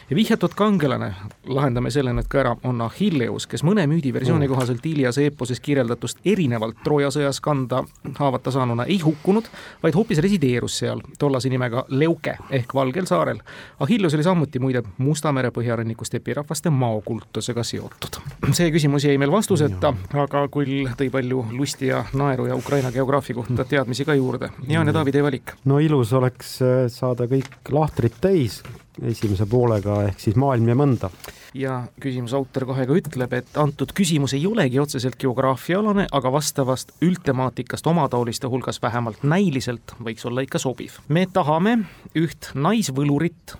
[0.10, 1.13] ja vihjatud kangelane,
[1.45, 4.53] lahendame selle nüüd ka ära, on Achilleus, kes mõne müüdiversiooni mm.
[4.53, 7.84] kohaselt Iliase eeposes kirjeldatust erinevalt Trooja sõjas kanda
[8.19, 9.49] haavata saanuna ei hukkunud,
[9.84, 13.43] vaid hoopis resideerus seal tollase nimega Leuke ehk Valgel saarel.
[13.79, 18.21] Achilleus oli samuti muide Musta mere põhjaranniku stepirahvaste maokultusega seotud.
[18.53, 19.93] see küsimus jäi meil vastuseta,
[20.24, 24.52] aga küll tõi palju lusti ja naeru ja Ukraina geograafia kohta teadmisi ka juurde.
[24.67, 25.56] Jaan ja Taavi, teie valik.
[25.65, 28.62] no ilus oleks äh, saada kõik lahtrid täis
[29.02, 31.10] esimese poolega ehk siis maailm ja mõnda
[31.54, 36.93] ja küsimuse autor kohe ka ütleb, et antud küsimus ei olegi otseselt geograafiaalane, aga vastavast
[37.06, 40.98] üldtemaatikast omataoliste hulgas vähemalt näiliselt võiks olla ikka sobiv.
[41.08, 41.78] me tahame
[42.17, 43.58] üht naisvõlurit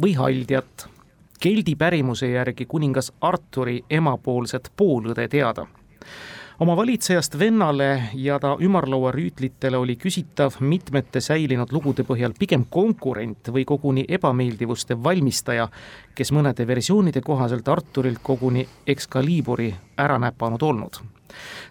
[0.00, 0.88] või haldjat
[1.46, 5.66] keldi pärimuse järgi kuningas Arturi emapoolset poolõde teada.
[6.60, 13.64] oma valitsejast vennale ja ta ümarlauarüütlitele oli küsitav mitmete säilinud lugude põhjal pigem konkurent või
[13.64, 15.68] koguni ebameeldivuste valmistaja,
[16.14, 20.98] kes mõnede versioonide kohaselt Arturilt koguni Excaliburi ära näpanud olnud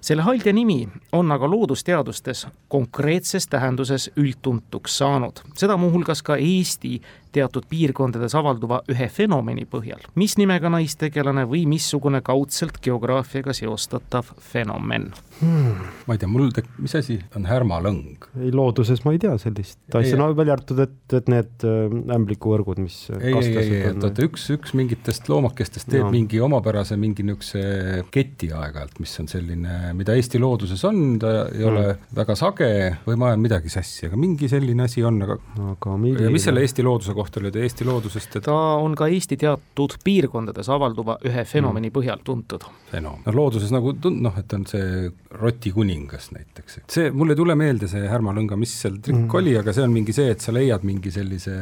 [0.01, 6.99] selle haldja nimi on aga loodusteadustes konkreetses tähenduses üldtuntuks saanud, seda muuhulgas ka Eesti
[7.35, 10.03] teatud piirkondades avalduva ühe fenomeni põhjal.
[10.19, 15.91] mis nimega naistegelane või missugune kaudselt geograafiaga seostatav fenomen hmm.?
[16.07, 18.29] ma ei tea, mul tek-, mis asi on härmalõng?
[18.39, 22.81] ei, looduses ma ei tea sellist asja, no välja arvatud, et, et need äh, ämblikuvõrgud,
[22.83, 26.13] mis ei, ei, ei, et oota, üks, üks mingitest loomakestest teeb no.
[26.13, 31.65] mingi omapärase mingi niisuguse keti aeg-ajalt, mis on selline, mida Eesti looduses on, ta ei
[31.67, 32.11] ole mm.
[32.15, 32.69] väga sage
[33.05, 35.39] või ma ajan midagi sassi, aga mingi selline asi on, aga
[35.73, 36.31] aga milline?
[36.33, 40.69] mis selle Eesti looduse kohta ta Eesti loodusest, et ta on ka Eesti teatud piirkondades
[40.73, 41.95] avalduva ühe fenomeni mm.
[41.95, 42.65] põhjal tuntud.
[42.91, 45.09] fenomen, no looduses nagu tund-, noh, et on see
[45.41, 49.37] rotikuningas näiteks, et see, mul ei tule meelde see Härma Lõnga, mis seal trikk mm.
[49.41, 51.55] oli, aga see on mingi see, et sa leiad mingi sellise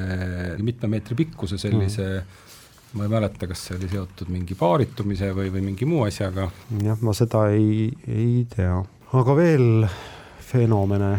[0.64, 2.48] mitme meetri pikkuse sellise mm.
[3.00, 6.50] ma ei mäleta, kas see oli seotud mingi paaritumise või, või mingi muu asjaga.
[6.84, 8.80] jah, ma seda ei, ei tea,
[9.14, 9.88] aga veel
[10.54, 11.14] fenomene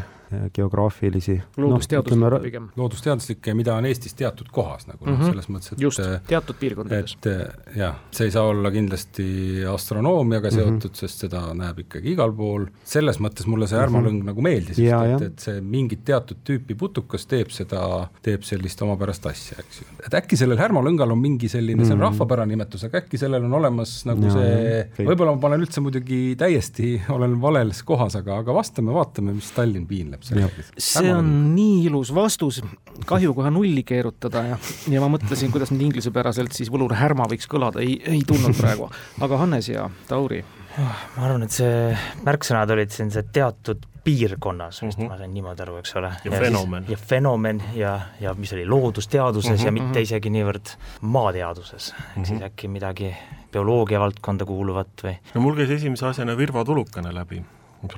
[0.54, 1.42] geograafilisi.
[1.56, 2.68] loodusteaduslikke no, pigem.
[2.76, 6.56] loodusteaduslikke, mida on Eestis teatud kohas nagu noh mm -hmm., selles mõttes, et just, teatud
[6.60, 7.16] piirkondades.
[7.16, 9.26] et jah, see ei saa olla kindlasti
[9.74, 10.54] astronoomiaga mhm.
[10.54, 11.00] seotud mm, -hmm.
[11.00, 14.32] sest seda näeb ikkagi igal pool, selles mõttes mulle see Ärma Lõng mm -hmm.
[14.32, 19.58] nagu meeldis, et, et see mingit teatud tüüpi putukas teeb seda, teeb sellist omapärast asja,
[19.58, 19.86] eks ju.
[20.06, 21.86] et äkki sellel Härma Lõngal on mingi selline mm, -hmm.
[21.86, 22.08] see on mhm.
[22.08, 26.20] rahvapärane nimetus, aga äkki sellel on olemas nagu ja, see, võib-olla ma panen üldse muidugi
[26.38, 32.12] täiesti, olen vales kohas, aga, aga vastame, vaatame, mis Tallinn piinleb see on nii ilus
[32.14, 32.60] vastus,
[33.06, 34.58] kahju kohe nulli keerutada ja,
[34.90, 38.90] ja ma mõtlesin, kuidas nüüd inglisepäraselt siis võlur härma võiks kõlada, ei, ei tulnud praegu.
[39.24, 40.44] aga Hannes ja Tauri?
[40.78, 41.90] ma arvan, et see
[42.26, 45.08] märksõnad olid siin see teatud piirkonnas vist mm, -hmm.
[45.08, 46.10] ma sain niimoodi aru, eks ole.
[46.24, 46.84] ja fenomen.
[46.88, 49.66] ja fenomen ja, ja mis oli loodusteaduses mm -hmm.
[49.66, 50.02] ja mhm, mitte mhm.
[50.02, 52.26] isegi niivõrd maateaduses, ehk mm -hmm.
[52.26, 53.16] siis äkki midagi
[53.52, 55.16] bioloogia valdkonda kuuluvat või?
[55.34, 57.44] no mul käis esimese asjana Virva tulukene läbi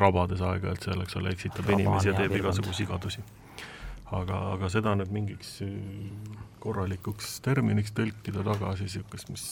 [0.01, 3.25] rabades aeg-ajalt seal, eks ole, eksitab Raba inimesi ja teeb igasugu sigadusi.
[4.17, 5.71] aga, aga seda nüüd mingiks äh,
[6.67, 9.45] korralikuks terminiks tõlkida tagasi, niisugust, mis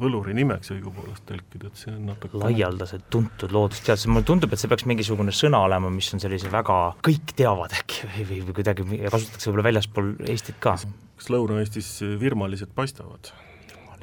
[0.00, 4.70] võluri nimeks õigupoolest tõlkida, et see on natuke laialdaselt tuntud loodusteadlased, mulle tundub, et see
[4.70, 8.88] peaks mingisugune sõna olema, mis on sellise väga, kõik teavad äkki või, või, või kuidagi
[9.08, 10.78] kasutatakse võib-olla väljaspool Eestit ka.
[11.18, 13.32] kas Lõuna-Eestis virmalised paistavad?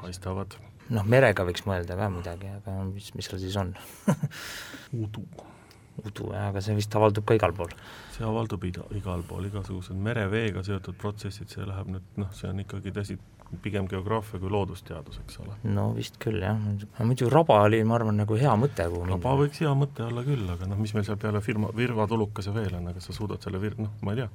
[0.02, 0.58] paistavad.
[0.94, 3.74] noh, merega võiks mõelda ka midagi, aga mis, mis seal siis on
[5.06, 5.26] udu
[6.04, 7.72] udu jah, aga see vist avaldub ka igal pool.
[8.16, 12.60] see avaldub ida, igal pool, igasugused mereveega seotud protsessid, see läheb nüüd noh, see on
[12.66, 13.18] ikkagi tõsi,
[13.64, 15.56] pigem geograafia kui loodusteadus, eks ole.
[15.78, 16.60] no vist küll jah,
[17.00, 20.68] muidu raba oli, ma arvan, nagu hea mõte, raba võiks hea mõte olla küll, aga
[20.72, 23.96] noh, mis meil seal peale firma, virvatulukese veel on, aga sa suudad selle vir-, noh,
[24.04, 24.30] ma ei tea,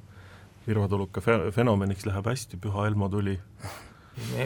[0.66, 3.36] virvatuluka fe-, fenomeniks läheb hästi, Püha Elmo tuli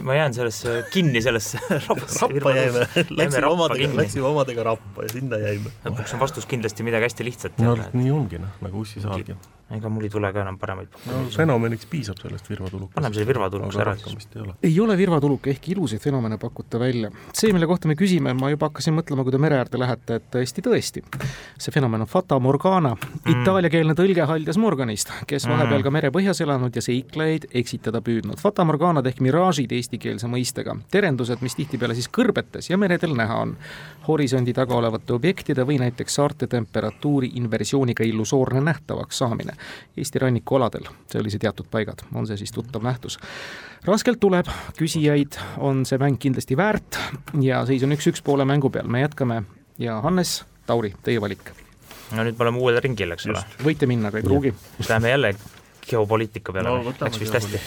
[0.01, 2.19] ma jään sellesse kinni, sellesse rabasse.
[2.27, 5.73] rappa jäime, läksime omadega, läksime omadega rappa ja sinna jäime.
[5.85, 7.59] lõpuks on vastus kindlasti midagi hästi lihtsat.
[7.63, 9.35] no nii ongi noh, nagu ussisaalgi
[9.73, 12.93] ega mul ei tule ka enam paremaid no fenomeniks piisab sellest virvatulukast.
[12.93, 14.27] paneme selle virvatulukuse ära siis.
[14.61, 17.09] ei ole virvatuluk, ehkki ilusaid fenomene pakute välja.
[17.33, 20.27] see, mille kohta me küsime, ma juba hakkasin mõtlema, kui te mere äärde lähete, et
[20.35, 21.01] tõesti, tõesti.
[21.57, 25.55] see fenomen on Fata Morgana mm., itaaliakeelne tõlge Haljas Morganist, kes mm.
[25.55, 28.37] vahepeal ka merepõhjas elanud ja seiklejaid eksitada püüdnud.
[28.41, 30.77] Fata Morganad ehk miraažid eestikeelse mõistega.
[30.93, 33.57] terendused, mis tihtipeale siis kõrbetes ja meredel näha on.
[34.07, 39.54] horisondi taga olevate objektide või näiteks saarte temperatuuri inversiooniga illusoorne nähtavaks saamine
[39.97, 43.19] Eesti rannikualadel, sellised teatud paigad, on see siis tuttav nähtus.
[43.85, 46.99] raskelt tuleb, küsijaid on see mäng kindlasti väärt.
[47.41, 49.43] Ja seis on üks-üks poole mängu peal, me jätkame.
[49.77, 51.51] Ja Hannes, Tauri, teie valik.
[52.15, 53.43] no nüüd me oleme uuel ringil, eks ole.
[53.63, 54.53] võite minna, aga ei pruugi.
[54.77, 55.35] siis läheme jälle
[55.89, 56.69] geopoliitika peale.
[56.69, 57.61] No,, läks vist hästi.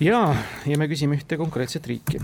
[0.00, 2.20] jaa, ja me küsime ühte konkreetset riiki.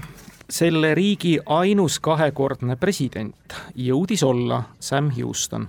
[0.50, 5.68] Selle riigi ainus kahekordne president jõudis olla Sam Houston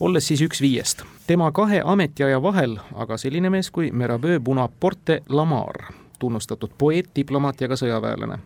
[0.00, 1.02] olles siis üks viiest.
[1.26, 7.68] tema kahe ametiaja vahel aga selline mees kui Mirabeau Bonaparte Lamar, tunnustatud poeet, diplomaat ja
[7.68, 8.38] ka sõjaväelane.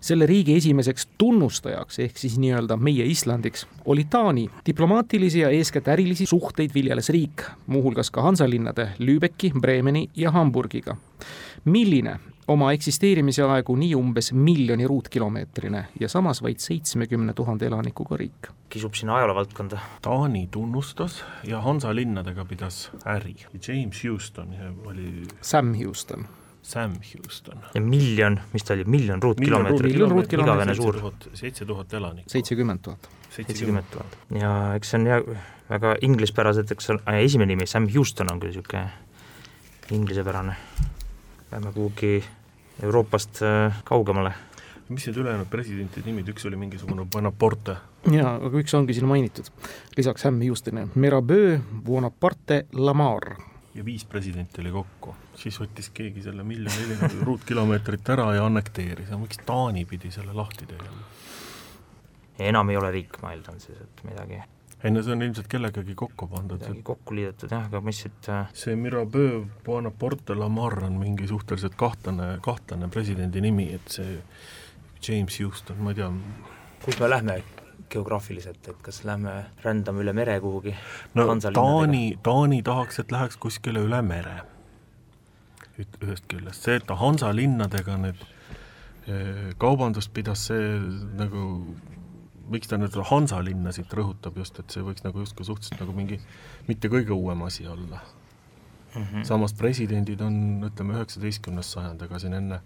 [0.00, 4.50] selle riigi esimeseks tunnustajaks ehk siis nii-öelda meie Islandiks oli Taani.
[4.66, 10.96] diplomaatilisi ja eeskätt ärilisi suhteid viljeles riik, muuhulgas ka Hansalinnade Lübecki, Bremeni ja Hamburgiga.
[11.64, 18.50] milline oma eksisteerimise aegu nii umbes miljoni ruutkilomeetrine ja samas vaid seitsmekümne tuhande elanikuga riik.
[18.68, 19.78] kisub sinna ajaloo valdkonda.
[20.02, 23.36] Taani tunnustas ja Hansa linnadega pidas äri.
[23.68, 26.26] James Houston oli Sam Houston.
[26.62, 27.58] Sam Houston.
[27.74, 29.92] ja miljon, mis ta oli, miljon ruutkilomeetrit?
[29.92, 30.78] miljon ruutkilomeetrit.
[30.78, 31.30] igavene suur.
[31.34, 32.30] seitse tuhat elanikku.
[32.30, 33.08] seitsekümmend tuhat.
[33.30, 34.18] seitsekümmend tuhat.
[34.40, 35.22] ja eks see on jah,
[35.70, 38.88] väga inglispäraselt, eks on, esimene nimi, Sam Houston on küll niisugune
[39.92, 40.56] inglisepärane.
[41.52, 42.24] Lähme kuhugi
[42.82, 44.32] Euroopast äh, kaugemale.
[44.88, 47.76] mis need ülejäänud presidentide nimid, üks oli mingisugune Bonaparte?
[48.12, 49.50] jaa, aga üks ongi siin mainitud,
[49.96, 53.34] lisaks Sam Houstonile, Mirabeau, Bonaparte, Lamar.
[53.74, 59.22] ja viis presidenti oli kokku, siis võttis keegi selle miljoni ruutkilomeetrit ära ja annekteeris, aga
[59.24, 61.04] miks Taani pidi selle lahti tegema?
[62.38, 64.40] enam ei ole riik, ma eeldan siis, et midagi
[64.84, 66.62] ei no see on ilmselt kellegagi kokku pandud.
[66.62, 71.74] midagi kokku liidetud jah, aga mis siit äh, see Mirabeau Bonaparte Lamar on mingi suhteliselt
[71.78, 74.18] kahtlane, kahtlane presidendi nimi, et see
[75.08, 76.12] James Houston, ma ei tea.
[76.84, 77.40] kus me lähme
[77.90, 80.76] geograafiliselt, et kas lähme rändame üle mere kuhugi?
[81.14, 84.40] no Taani, Taani tahaks, et läheks kuskile üle mere.
[85.78, 88.22] ühest küljest, see, et Hansa linnadega nüüd
[89.06, 90.74] eh, kaubandust pidas, see
[91.18, 91.42] nagu
[92.52, 96.20] miks ta nüüd Hansa linnasid rõhutab just, et see võiks nagu justkui suhteliselt nagu mingi
[96.68, 98.00] mitte kõige uuem asi olla
[98.94, 99.02] mm.
[99.02, 99.24] -hmm.
[99.24, 102.60] samas presidendid on, ütleme, üheksateistkümnes sajand, ega siin enne,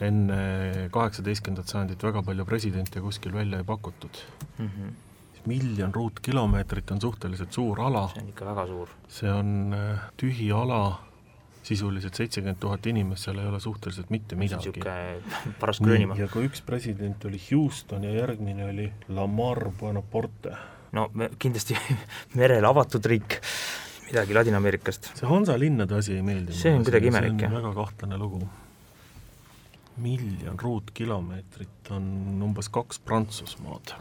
[0.00, 0.40] enne
[0.94, 4.22] kaheksateistkümnendat sajandit väga palju presidente kuskil välja ei pakutud
[4.58, 4.66] mm.
[4.68, 4.94] -hmm.
[5.46, 8.08] miljon ruutkilomeetrit on suhteliselt suur ala.
[8.14, 8.88] see on ikka väga suur.
[9.08, 11.07] see on äh, tühi ala
[11.68, 14.72] sisuliselt seitsekümmend tuhat inimest, seal ei ole suhteliselt mitte midagi.
[14.72, 16.16] niisugune paras Gröönimaa.
[16.18, 20.54] ja kui üks president oli Houston ja järgmine oli Lamar Buenaporte.
[20.92, 21.76] no me kindlasti
[22.40, 23.40] merele avatud riik,
[24.08, 25.12] midagi Ladina-Ameerikast.
[25.20, 27.58] see Hansa linnade asi ei meeldi see on kuidagi imelik, jah.
[27.58, 28.42] väga kahtlane lugu.
[29.98, 32.08] miljon ruutkilomeetrit on
[32.48, 33.98] umbes kaks Prantsusmaad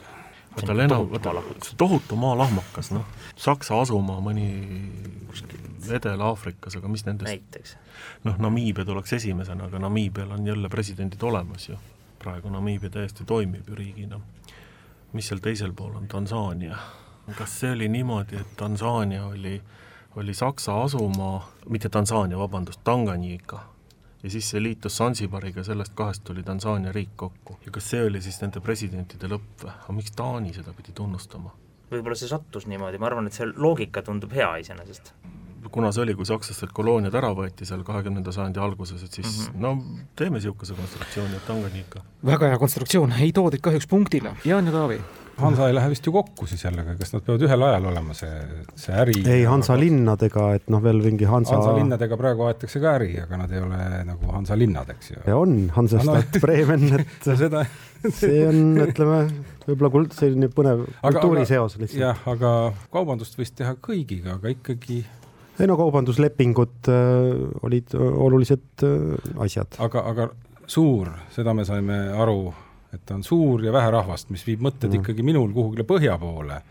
[0.58, 1.34] vaata lennu, vaata
[1.78, 4.48] tohutu maalahmakas, noh, Saksa asumaa mõni
[5.88, 7.78] Edela-Aafrikas, aga mis nendest näiteks?
[8.24, 11.78] noh, Namiibia tuleks esimesena, aga Namiibial on jälle presidendid olemas ju.
[12.20, 14.20] praegu Namiibia täiesti toimib ju riigina.
[15.14, 16.78] mis seal teisel pool on, Tansaania?
[17.38, 19.62] kas see oli niimoodi, et Tansaania oli,
[20.16, 23.77] oli Saksa asumaa, mitte Tansaania, vabandust, Tanganyika
[24.28, 27.58] ja siis see liitus Sansibariga, sellest kahest tuli Tansaania riik kokku.
[27.66, 31.54] ja kas see oli siis nende presidentide lõpp või, aga miks Taani seda pidi tunnustama?
[31.92, 35.14] võib-olla see sattus niimoodi, ma arvan, et see loogika tundub hea iseenesest.
[35.72, 39.54] Kuna see oli, kui sakslastelt kolooniad ära võeti seal kahekümnenda sajandi alguses, et siis mm
[39.54, 39.62] -hmm.
[39.62, 42.02] no teeme niisuguse konstruktsiooni, et Tanganyika.
[42.26, 45.02] väga hea konstruktsioon, ei toodud kahjuks punktile, Jaan ja Taavi
[45.38, 48.30] Hansa ei lähe vist ju kokku siis jällegi, kas nad peavad ühel ajal olema, see,
[48.76, 49.18] see äri?
[49.30, 53.38] ei, Hansa linnadega, et noh, veel mingi Hansa Hansa linnadega praegu aetakse ka äri, aga
[53.44, 55.20] nad ei ole nagu Hansa linnad, eks ju.
[55.36, 57.66] on, Hansestadt no, Bremen, et seda
[58.08, 59.20] see on, ütleme,
[59.68, 62.02] võib-olla kuld-, selline põnev kultuuriseos lihtsalt.
[62.02, 62.54] jah, aga
[62.94, 65.04] kaubandust võis teha kõigiga, aga ikkagi
[65.60, 69.80] ei no kaubanduslepingud äh, olid olulised äh, asjad.
[69.84, 70.30] aga, aga
[70.68, 72.52] suur, seda me saime aru,
[72.94, 75.02] et ta on suur ja vähe rahvast, mis viib mõtted mm.
[75.02, 76.62] ikkagi minul kuhugile põhja poole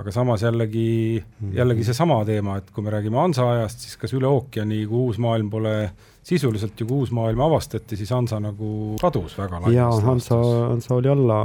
[0.00, 1.20] aga samas jällegi,
[1.52, 5.20] jällegi seesama teema, et kui me räägime Hansa ajast, siis kas üle ookeani, kui uus
[5.20, 5.74] maailm pole
[6.24, 10.38] sisuliselt ju, kui uus maailm avastati, siis Hansa nagu kadus väga laias jaa, Hansa,
[10.70, 11.42] Hansa oli alla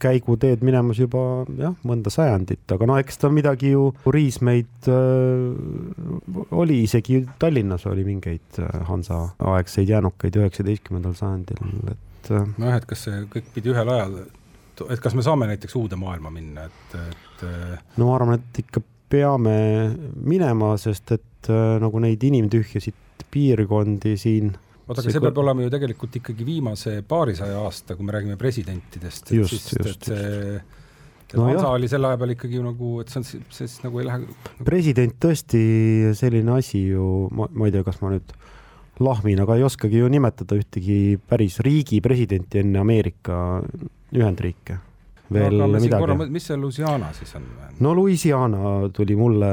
[0.00, 6.82] käiguteed minemas juba jah, mõnda sajandit, aga no eks ta midagi ju, riismeid äh, oli,
[6.86, 13.08] isegi Tallinnas oli mingeid äh, Hansa aegseid jäänukaid üheksateistkümnendal sajandil, et äh, nojah, et kas
[13.08, 14.22] see kõik pidi ühel ajal
[14.90, 17.44] et kas me saame näiteks uude maailma minna, et, et
[18.00, 19.54] no ma arvan, et ikka peame
[20.14, 24.50] minema, sest et äh, nagu neid inimtühjasid piirkondi siin
[24.90, 29.32] oota, aga see peab olema ju tegelikult ikkagi viimase paarisaja aasta, kui me räägime presidentidest.
[29.34, 30.10] just, just, just.
[30.10, 34.02] et no Hansa oli selle aja peal ikkagi nagu, et see on, see siis nagu
[34.02, 35.60] ei lähe president tõesti
[36.18, 38.34] selline asi ju, ma, ma ei tea, kas ma nüüd
[39.00, 43.60] lahmin, aga ei oskagi ju nimetada ühtegi päris riigi presidenti enne Ameerika
[44.16, 44.78] Ühendriike
[45.30, 46.26] veel no, midagi.
[46.32, 47.46] mis see Louisiana siis on?
[47.80, 49.52] no Louisiana tuli mulle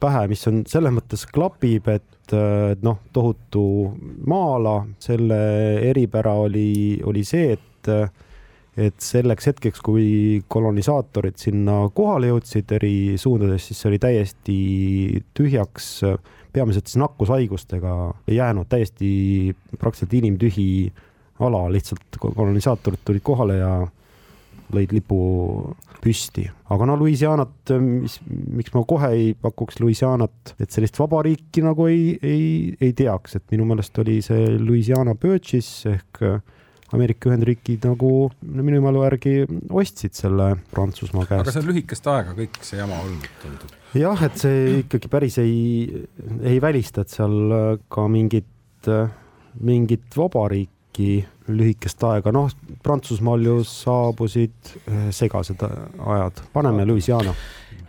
[0.00, 2.34] pähe, mis on selles mõttes klapib, et,
[2.84, 3.64] noh, tohutu
[4.30, 5.40] maa-ala, selle
[5.88, 7.92] eripära oli, oli see, et
[8.78, 14.58] et selleks hetkeks, kui kolonisaatorid sinna kohale jõudsid eri suundades, siis see oli täiesti
[15.34, 15.88] tühjaks,
[16.58, 17.94] peamiselt siis nakkushaigustega
[18.34, 19.10] jäänud täiesti
[19.78, 20.70] praktiliselt inimtühi
[21.46, 23.72] ala, lihtsalt kolonisaatorid tulid kohale ja
[24.74, 25.18] lõid lipu
[26.02, 31.88] püsti, aga no Louisianat, mis, miks ma kohe ei pakuks Louisianat, et sellist vabariiki nagu
[31.90, 32.44] ei, ei,
[32.80, 36.22] ei teaks, et minu meelest oli see Louisiana Purchase ehk
[36.94, 39.34] Ameerika Ühendriigid nagu minu mälu järgi
[39.70, 41.44] ostsid selle Prantsusmaa käest.
[41.44, 43.74] aga see on lühikest aega kõik see jama olnud, tundub.
[43.98, 45.58] jah, et see ikkagi päris ei,
[46.42, 48.92] ei välista, et seal ka mingit,
[49.60, 51.10] mingit vabariiki
[51.48, 52.50] lühikest aega, noh,
[52.82, 57.34] Prantsusmaal ju saabusid eh, segased ajad, paneme Louisiana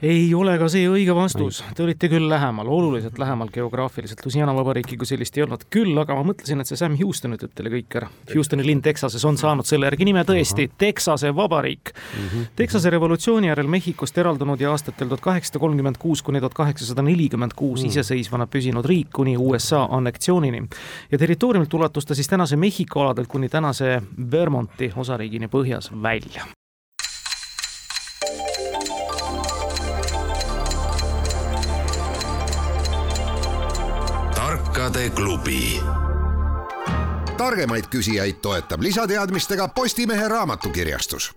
[0.01, 4.95] ei ole ka see õige vastus, te olite küll lähemal, oluliselt lähemal geograafiliselt, Louisiana vabariiki
[4.99, 7.97] kui sellist ei olnud, küll aga ma mõtlesin, et see Sam Houston ütleb teile kõik
[7.99, 8.07] ära.
[8.31, 12.27] Houstoni linn Texases on saanud selle järgi nime tõesti, Texase vabariik mm.
[12.27, 12.47] -hmm.
[12.55, 17.53] Texase revolutsiooni järel Mehhikost eraldunud ja aastatel tuhat kaheksasada kolmkümmend kuus kuni tuhat kaheksasada nelikümmend
[17.55, 17.89] kuus mhm.
[17.89, 20.63] iseseisvana püsinud riik kuni USA anneksioonini.
[21.11, 26.45] ja territooriumilt ulatus ta siis tänase Mehhiko aladelt kuni tänase Vermonti osariigini põhjas välja.
[34.79, 35.81] tarkade klubi.
[37.37, 41.31] targemaid küsijaid toetab lisateadmistega Postimehe raamatukirjastus.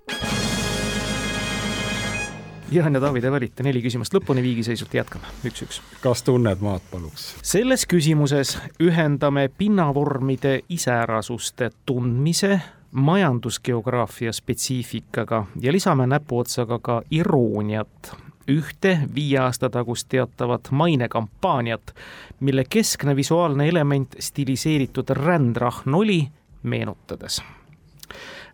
[2.72, 5.82] Jaan ja Taavi, te valite neli küsimust lõpuni, viigiseisult jätkame, üks-üks.
[6.00, 7.34] kas tunned maad, paluks?
[7.44, 12.60] selles küsimuses ühendame pinnavormide iseärasuste tundmise
[12.92, 18.14] majandusgeograafia spetsiifikaga ja lisame näpuotsaga ka irooniat
[18.48, 21.94] ühte viie aasta tagust teatavat mainekampaaniat,
[22.40, 26.22] mille keskne visuaalne element stiliseeritud rändrahn oli,
[26.62, 27.42] meenutades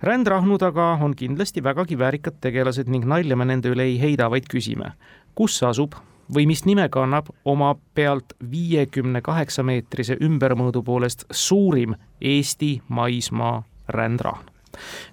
[0.03, 4.49] rändrahnu taga on kindlasti vägagi väärikad tegelased ning nalja me nende üle ei heida, vaid
[4.51, 4.93] küsime,
[5.35, 5.97] kus asub
[6.35, 14.51] või mis nime kannab oma pealt viiekümne kaheksa meetrise ümbermõõdu poolest suurim Eesti maismaa rändrahn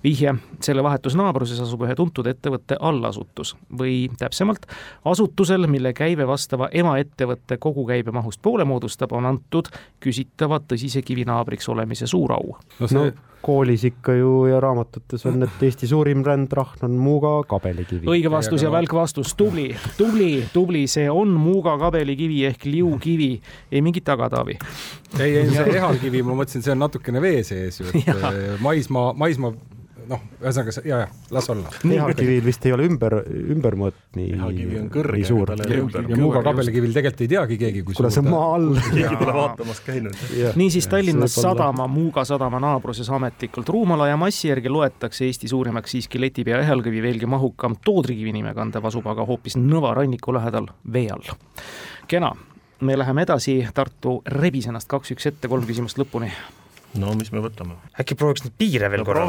[0.03, 4.67] vihje, selle vahetus naabruses asub ühe tuntud ettevõtte allasutus või täpsemalt
[5.05, 9.71] asutusel, mille käive vastava emaettevõtte kogukäibemahust poole moodustab, on antud
[10.03, 12.57] küsitava tõsise kivi naabriks olemise suur au.
[12.79, 17.35] no see no koolis ikka ju ja raamatutes on, et Eesti suurim rändrahn on Muuga
[17.49, 18.07] kabelikivi.
[18.09, 23.31] õige vastus ja välk vastus, tubli, tubli, tubli, see on Muuga kabelikivi ehk liukivi,
[23.71, 24.57] ei mingit taga, Taavi.
[25.19, 28.27] ei, ei see ehalkivi, ma mõtlesin, see on natukene vee sees ju, et
[28.67, 29.53] maismaa, maismaa
[30.09, 31.71] noh, ühesõnaga ja, ja las olla.
[31.83, 35.53] lihakivil vist ei ole ümber, ümbermõõt nii, nii suur.
[35.55, 38.71] ja Muuga kabelikivil tegelikult ei teagi keegi, kui kuna see on maa all.
[38.87, 40.25] keegi pole vaatamas käinud.
[40.59, 46.21] niisiis Tallinnas sadama, Muuga sadama naabruses ametlikult ruumala ja massi järgi loetakse Eesti suurimaks siiski
[46.21, 51.33] Letipea ehalkivi, veelgi mahukam Toodrikivi nime kandev asub aga hoopis Nõva ranniku lähedal vee all.
[52.07, 52.33] kena,
[52.81, 56.31] me läheme edasi Tartu Rebisenast kaks-üks ette, kolm küsimust lõpuni
[56.99, 57.77] no mis me võtame?
[57.99, 59.25] äkki prooviks neid piire veel no, korra?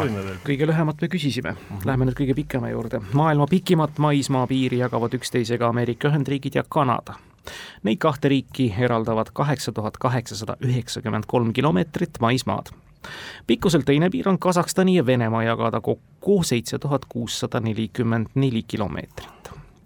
[0.46, 1.86] kõige lühemat me küsisime uh, -huh.
[1.88, 3.00] läheme nüüd kõige pikema juurde.
[3.12, 7.14] maailma pikimat maismaapiiri jagavad üksteisega Ameerika Ühendriigid ja Kanada.
[7.82, 12.72] Neid kahte riiki eraldavad kaheksa tuhat kaheksasada üheksakümmend kolm kilomeetrit maismaad.
[13.46, 19.36] pikkuselt teine piir on Kasahstani ja Venemaa jagada kokku seitse tuhat kuussada nelikümmend neli kilomeetrit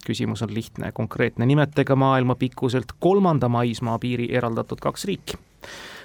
[0.06, 5.36] küsimus on lihtne ja konkreetne, nimetage maailma pikkuselt kolmanda maismaapiiri eraldatud kaks riiki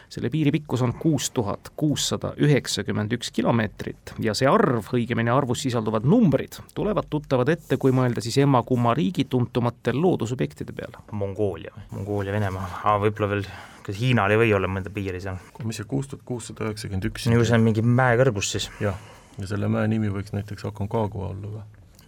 [0.09, 5.65] selle piiri pikkus on kuus tuhat kuussada üheksakümmend üks kilomeetrit ja see arv, õigemini arvus
[5.65, 11.05] sisalduvad numbrid, tulevad tuttavad ette, kui mõelda siis emma-kumma riigi tuntumatel loodusobjektide peale.
[11.11, 13.47] Mongoolia, Mongoolia, Venemaa, võib-olla veel
[13.85, 15.37] kas Hiinal ei või olla mõnda piiri seal?
[15.63, 17.27] mis see kuus tuhat kuussada üheksakümmend üks?
[17.29, 18.69] no see on mingi mäekõrgus siis.
[18.81, 18.97] jah,
[19.37, 21.65] ja selle mäe nimi võiks näiteks Aconcagua olla või?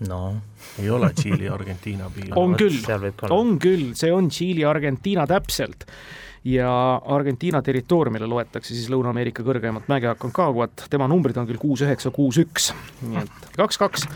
[0.10, 0.22] no
[0.82, 2.80] ei ole Tšiili-Argentiina piir on küll,
[3.30, 5.86] on küll, see on Tšiili-Argentiina täpselt
[6.48, 12.12] ja Argentiina territooriumile loetakse siis Lõuna-Ameerika kõrgeimat mäge Aconcaguat, tema numbrid on küll kuus üheksa,
[12.16, 12.72] kuus üks,
[13.04, 14.08] nii et kaks-kaks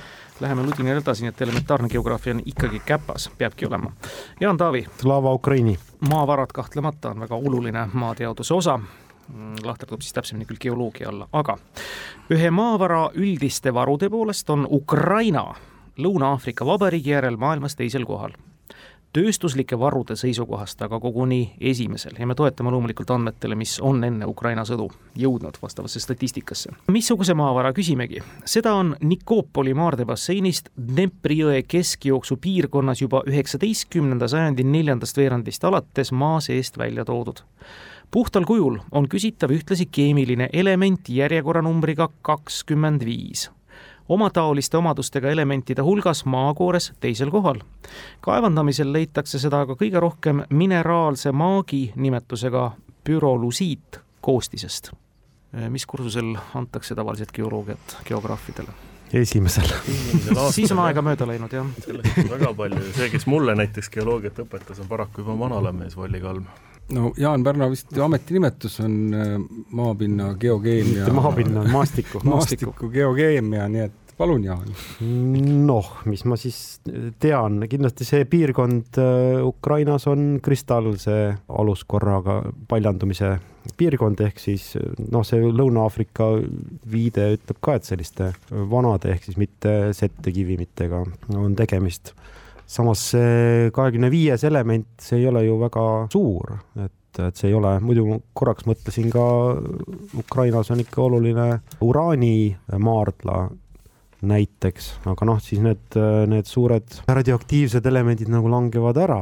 [0.41, 3.91] läheme ludinal edasi, nii et elementaarne geograafia on ikkagi käpas, peabki olema.
[4.39, 4.85] Jaan Taavi.
[5.01, 5.77] Slava Ukraini.
[6.09, 8.79] maavarad kahtlemata on väga oluline maateaduse osa,
[9.63, 11.57] lahterdub siis täpsemini küll geoloogia alla, aga
[12.31, 15.53] ühe maavara üldiste varude poolest on Ukraina
[15.99, 18.31] Lõuna-Aafrika Vabariigi järel maailmas teisel kohal
[19.13, 24.63] tööstuslike varude seisukohast aga koguni esimesel ja me toetame loomulikult andmetele, mis on enne Ukraina
[24.67, 24.87] sõdu
[25.19, 26.71] jõudnud vastavasse statistikasse.
[26.91, 28.23] missuguse maavara küsimegi?
[28.45, 36.39] seda on Nikopoli maardebasseinist Dnepri jõe keskjooksu piirkonnas juba üheksateistkümnenda sajandi neljandast veerandist alates maa
[36.39, 37.43] seest välja toodud
[38.11, 43.49] puhtal kujul on küsitav ühtlasi keemiline element järjekorranumbriga kakskümmend viis
[44.11, 47.61] omataoliste omadustega elementide hulgas maakoores teisel kohal.
[48.21, 52.71] kaevandamisel leitakse seda aga kõige rohkem mineraalse maagi nimetusega
[53.03, 54.91] pürolusiit koostisest.
[55.69, 58.73] mis kursusel antakse tavaliselt geoloogiat geograafidele?
[59.13, 59.71] esimesel
[60.51, 61.71] siis on aega mööda läinud, jah.
[61.85, 66.21] sellest on väga palju, see, kes mulle näiteks geoloogiat õpetas, on paraku juba vanalemees Volli
[66.23, 66.45] Kalm
[66.91, 71.13] no Jaan Pärna vist ametinimetus on äh, maapinna geokeemia.
[71.13, 72.21] maapinna, maastiku.
[72.33, 74.67] maastiku geokeemia, nii et palun, Jaan.
[75.67, 76.81] noh, mis ma siis
[77.21, 81.17] tean, kindlasti see piirkond äh, Ukrainas on kristallse
[81.61, 83.35] aluskorraga paljandumise
[83.77, 84.71] piirkond, ehk siis
[85.11, 86.31] noh, see Lõuna-Aafrika
[86.91, 91.03] viide ütleb ka, et selliste vanade ehk siis mitte settekivimitega
[91.37, 92.15] on tegemist.
[92.65, 97.55] samas see kahekümne viies element, see ei ole ju väga suur, et et see ei
[97.57, 99.25] ole, muidu korraks mõtlesin ka
[100.19, 101.47] Ukrainas on ikka oluline
[101.83, 103.37] uraanimaardla
[104.27, 105.97] näiteks, aga noh, siis need,
[106.29, 109.21] need suured radioaktiivsed elemendid nagu langevad ära.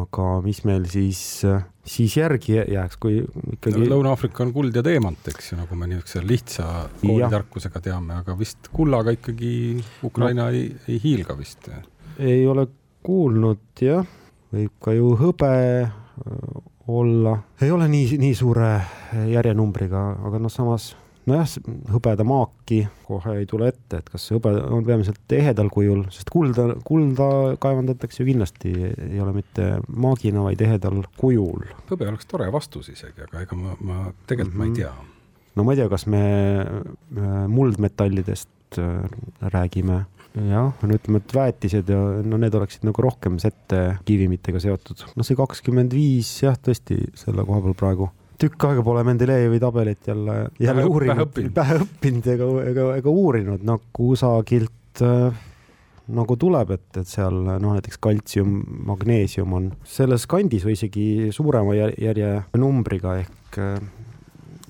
[0.00, 1.20] aga mis meil siis,
[1.82, 3.16] siis järgi jääks, kui
[3.56, 3.88] ikkagi.
[3.90, 6.66] Lõuna-Aafrika on kuld ja teemant, eks ju, nagu me niisuguse lihtsa
[7.00, 9.52] koolitarkusega teame, aga vist kullaga ikkagi
[10.06, 11.66] Ukraina no, ei, ei hiilga vist.
[12.18, 12.68] ei ole
[13.06, 14.06] kuulnud jah,
[14.54, 15.50] võib ka ju hõbe
[16.86, 18.70] olla, ei ole nii, nii suure
[19.32, 20.92] järjenumbriga, aga noh, samas
[21.26, 21.56] nojah,
[21.90, 26.68] hõbedamaaki kohe ei tule ette, et kas see hõbe on peamiselt ehedal kujul, sest kulda,
[26.86, 27.28] kulda
[27.62, 28.74] kaevandatakse ju kindlasti,
[29.08, 31.66] ei ole mitte maagina, vaid ehedal kujul.
[31.90, 34.58] hõbe oleks tore vastus isegi, aga ega ma, ma tegelikult mm -hmm.
[34.58, 34.76] ma ei mhm.
[34.80, 35.54] tea.
[35.56, 36.24] no ma ei tea, kas me
[37.48, 39.08] muldmetallidest äh,
[39.40, 40.04] räägime
[40.36, 45.06] jah, no ütleme, et väetised ja no need oleksid nagu rohkem sette kivimitega seotud.
[45.16, 48.10] no see kakskümmend viis jah, tõesti selle koha peal praegu
[48.40, 53.64] tükk aega pole Mendelejevi tabelit jälle, jälle pähe, uurinud, pähe õppinud ega, ega, ega uurinud,
[53.66, 55.44] no kusagilt äh,
[56.16, 61.74] nagu tuleb, et, et seal noh, näiteks kaltsium, magneesium on selles kandis või isegi suurema
[61.76, 63.78] järjenumbriga ehk äh,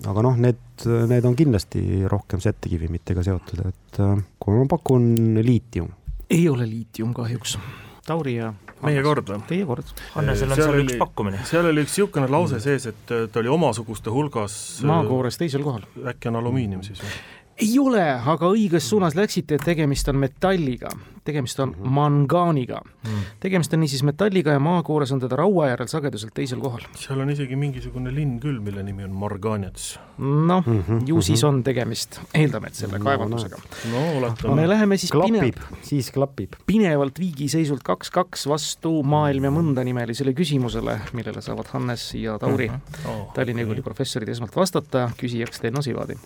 [0.04, 5.90] aga noh, need, need on kindlasti rohkem settekivimitega seotud, et äh, kui ma pakun liitium.
[6.30, 7.58] ei ole liitium kahjuks.
[8.06, 8.52] Tauri ja
[8.84, 9.40] meie kord või?
[9.48, 9.94] Teie kord.
[10.14, 11.40] Hannesel on seal, seal üks pakkumine.
[11.48, 15.86] seal oli üks niisugune lause sees, et ta oli omasuguste hulgas maakoores teisel kohal.
[16.12, 17.16] äkki on alumiinium siis või?
[17.56, 20.90] Ei ole, aga õiges suunas läksite, et tegemist on metalliga,
[21.26, 21.92] tegemist on mhm.
[21.96, 23.22] mangaaniga mm..
[23.42, 26.84] tegemist on niisiis metalliga ja maakoores on teda raua järel sageduselt teisel kohal.
[26.98, 29.96] seal on isegi mingisugune linn küll, mille nimi on Marganets.
[30.18, 31.48] noh mm -hmm., ju siis mhm.
[31.48, 33.60] on tegemist, eeldame, et selle no, kaevandusega.
[33.92, 34.60] no oletame.
[34.60, 36.60] me läheme siis klapib pine..., siis klapib.
[36.66, 42.74] pinevalt viigiseisult kaks-kaks vastu Maailm ja mõnda nimelisele küsimusele, millele saavad Hannes ja Tauri mm,
[42.74, 43.08] -hmm.
[43.10, 43.92] oh, Tallinna Ülikooli okay.
[43.92, 46.16] professorid esmalt vastata, küsijaks Tenno Sivadi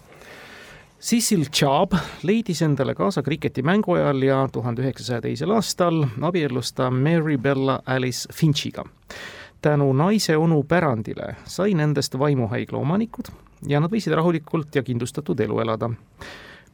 [1.01, 1.93] Cecil Chubb
[2.23, 8.29] leidis endale kaasa kriketimängu ajal ja tuhande üheksasaja teisel aastal abiellus ta Mary Bella Alice
[8.33, 8.85] Finchiga.
[9.63, 13.33] tänu naise onu pärandile sai nendest vaimuhaigla omanikud
[13.69, 15.91] ja nad võisid rahulikult ja kindlustatud elu elada.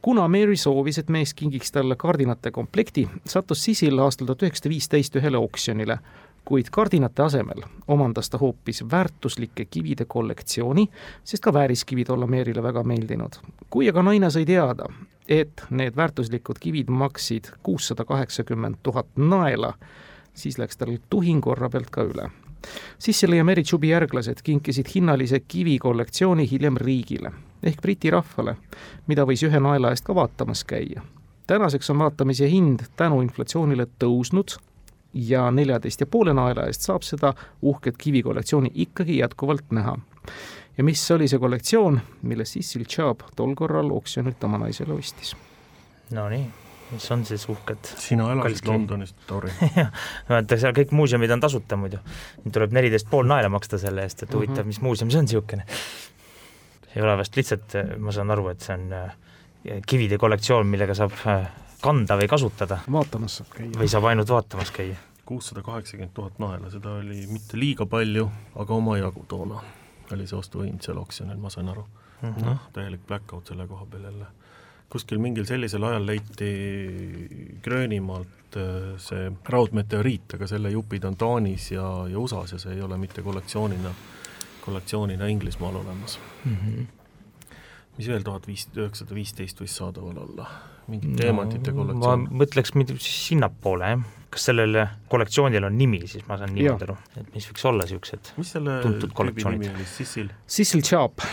[0.01, 5.15] kuna Mary soovis, et mees kingiks talle kardinate komplekti, sattus Cecil aastal tuhat üheksasada viisteist
[5.15, 5.99] ühele oksjonile
[6.47, 10.87] kuid kardinate asemel omandas ta hoopis väärtuslike kivide kollektsiooni,
[11.23, 13.35] sest ka vääriskivid olla Meerile väga meeldinud.
[13.69, 14.85] kui aga naine sai teada,
[15.27, 19.73] et need väärtuslikud kivid maksid kuussada kaheksakümmend tuhat naela,
[20.33, 22.29] siis läks tal tuhin korra pealt ka üle
[22.99, 27.31] Sisseli ja Mary Chubi järglased kinkisid hinnalise kivikollektsiooni hiljem riigile
[27.63, 28.55] ehk Briti rahvale,
[29.07, 31.01] mida võis ühe naela eest ka vaatamas käia.
[31.47, 34.57] tänaseks on vaatamise hind tänu inflatsioonile tõusnud
[35.13, 39.97] ja neljateist ja poole naela eest saab seda uhket kivikollektsiooni ikkagi jätkuvalt näha.
[40.77, 45.35] ja mis oli see kollektsioon, mille Sissil Chubb tol korral oksjonilt oma naisele ostis?
[46.11, 46.45] Nonii
[46.91, 47.89] mis on siis uhked.
[47.99, 49.91] sina elasid Londonis, Tori jah,
[50.29, 51.99] vaata seal kõik muuseumid on tasuta muidu.
[52.43, 54.67] nüüd tuleb neliteist pool naela maksta selle eest, et huvitav mm, -hmm.
[54.67, 55.65] mis muuseum see on niisugune.
[56.95, 59.15] ei ole vast lihtsalt, ma saan aru, et see on äh,
[59.87, 61.49] kivide kollektsioon, millega saab äh,
[61.81, 62.79] kanda või kasutada.
[62.91, 63.71] vaatamas saab käia.
[63.79, 64.95] või saab ainult vaatamas käia.
[65.25, 69.61] kuussada kaheksakümmend tuhat naela, seda oli mitte liiga palju, aga omajagu toona
[70.11, 71.83] oli see ostuhind seal oksjonil, ma sain aru
[72.21, 72.45] mm -hmm..
[72.45, 74.25] noh, täielik black out selle koha peal jälle
[74.89, 76.51] kuskil mingil sellisel ajal leiti
[77.63, 82.81] Gröönimaalt äh, see raudmeteoriit, aga selle jupid on Taanis ja, ja USA-s ja see ei
[82.81, 83.91] ole mitte kollektsioonina,
[84.65, 86.55] kollektsioonina Inglismaal olemas mm.
[86.55, 86.87] -hmm.
[87.97, 90.49] mis veel tuhat viis, üheksasada viisteist võis saadaval olla?
[90.91, 92.27] Mingit no, teemantide kollektsioon?
[92.27, 94.05] ma mõtleks siis sinnapoole, jah.
[94.33, 98.33] kas sellel kollektsioonil on nimi, siis ma saan niimoodi aru, et mis võiks olla niisugused
[98.85, 99.83] tuntud kollektsioonid?
[99.97, 100.31] Sissil?
[100.59, 101.25] Sissil Chop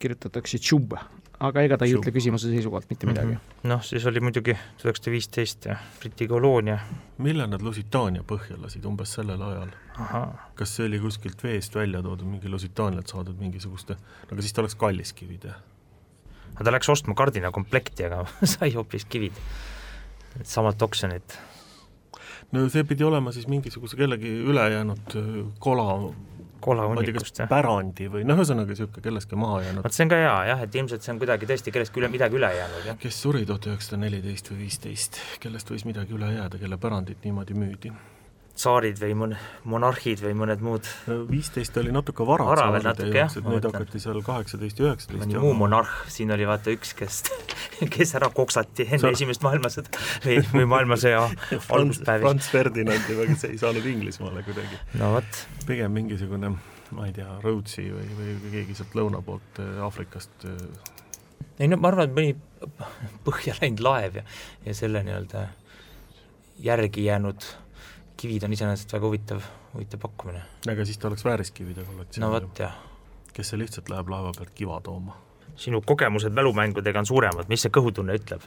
[0.00, 0.96] kirjutatakse Chub
[1.44, 3.68] aga ega ta ei ütle küsimuse seisukohalt mitte midagi mm -hmm..
[3.68, 6.78] noh, siis oli muidugi tuhat üheksasada viisteist ja Briti koloonia.
[7.18, 9.72] millal nad Lusitaania põhja lasid, umbes sellel ajal?
[10.54, 13.96] kas see oli kuskilt veest välja toodud, mingi Lusitaanialt saadud mingisuguste,
[14.32, 15.60] aga siis ta oleks kallis kivid, jah?
[16.64, 18.24] Ta läks ostma kardinakomplekti, aga
[18.56, 19.36] sai hoopis kivid,
[20.42, 21.38] samalt oksjonilt.
[22.52, 25.20] no see pidi olema siis mingisuguse kellegi ülejäänud
[25.58, 25.90] kola
[26.66, 27.48] kolahunnikust, jah.
[27.50, 29.84] pärandi või noh, ühesõnaga niisugune kellestki maha jäänud.
[29.84, 32.38] vot see on ka hea jah, et ilmselt see on kuidagi tõesti kellestki üle, midagi
[32.38, 32.98] üle jäänud, jah.
[33.02, 37.58] kes suri tuhat üheksasada neliteist või viisteist, kellest võis midagi üle jääda, kelle pärandit niimoodi
[37.58, 37.92] müüdi
[38.56, 39.38] tsaarid või mõne,
[39.68, 40.88] monarhid või mõned muud.
[41.28, 42.46] viisteist oli natuke vara.
[42.48, 43.34] vara veel natuke jah.
[43.46, 45.22] Need hakati seal kaheksateist ja üheksateist.
[45.22, 47.22] mõni muu monarh, siin oli vaata üks, kes,
[47.96, 52.24] kes ära koksati enne esimest maailmasõda või, või maailmasõja alguspäevi.
[52.24, 54.80] Franz Ferdinandi, kes ei saanud Inglismaale kuidagi.
[55.00, 55.42] no vot.
[55.68, 56.54] pigem mingisugune,
[56.96, 60.48] ma ei tea, Rhodesi või, või keegi sealt lõuna poolt äh, Aafrikast.
[60.48, 61.44] Äh.
[61.60, 62.34] ei no ma arvan, et mõni
[63.28, 64.26] põhja läinud laev ja,
[64.64, 65.46] ja selle nii-öelda
[66.64, 67.44] järgi jäänud
[68.16, 70.42] kivid on iseenesest väga huvitav, huvitav pakkumine.
[70.70, 72.26] aga siis ta oleks vääriskivide kollektsioon.
[72.26, 72.74] no vot, jah.
[73.32, 75.16] kes see lihtsalt läheb laeva pealt kiva tooma?
[75.56, 78.44] sinu kogemused mälumängudega on suuremad, mis see kõhutunne ütleb?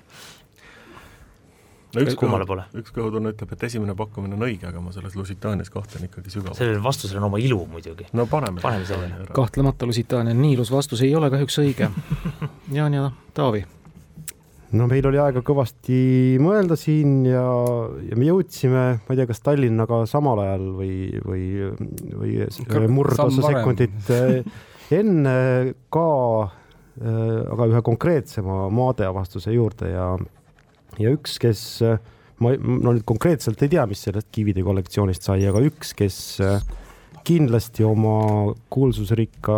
[1.95, 5.73] no üks kõhu, üks kõhutunne ütleb, et esimene pakkumine on õige, aga ma selles Lusitaanias
[5.73, 6.57] kahtlen ikkagi sügavalt.
[6.57, 8.09] sellel vastusel on oma ilu muidugi.
[8.13, 9.09] no paneme, paneme selle.
[9.33, 11.89] kahtlemata Lusitaania nii ilus vastus ei ole kahjuks õige.
[12.77, 13.65] Jaan ja Taavi
[14.77, 15.99] no meil oli aega kõvasti
[16.41, 17.43] mõelda siin ja,
[18.05, 20.93] ja me jõudsime, ma ei tea, kas Tallinnaga samal ajal või,
[21.25, 21.43] või,
[22.13, 24.43] või murdosa sekundit eh,
[24.99, 25.35] enne
[25.93, 26.11] ka,
[27.01, 30.11] eh, aga ühe konkreetsema maadeavastuse juurde ja,
[31.01, 31.63] ja üks, kes
[32.43, 36.19] ma, no nüüd konkreetselt ei tea, mis sellest kivide kollektsioonist sai, aga üks, kes
[37.25, 39.57] kindlasti oma kuulsusrikka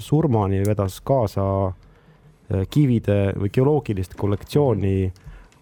[0.00, 1.81] surmani vedas kaasa Äh,
[2.70, 4.96] kivide või geoloogilist kollektsiooni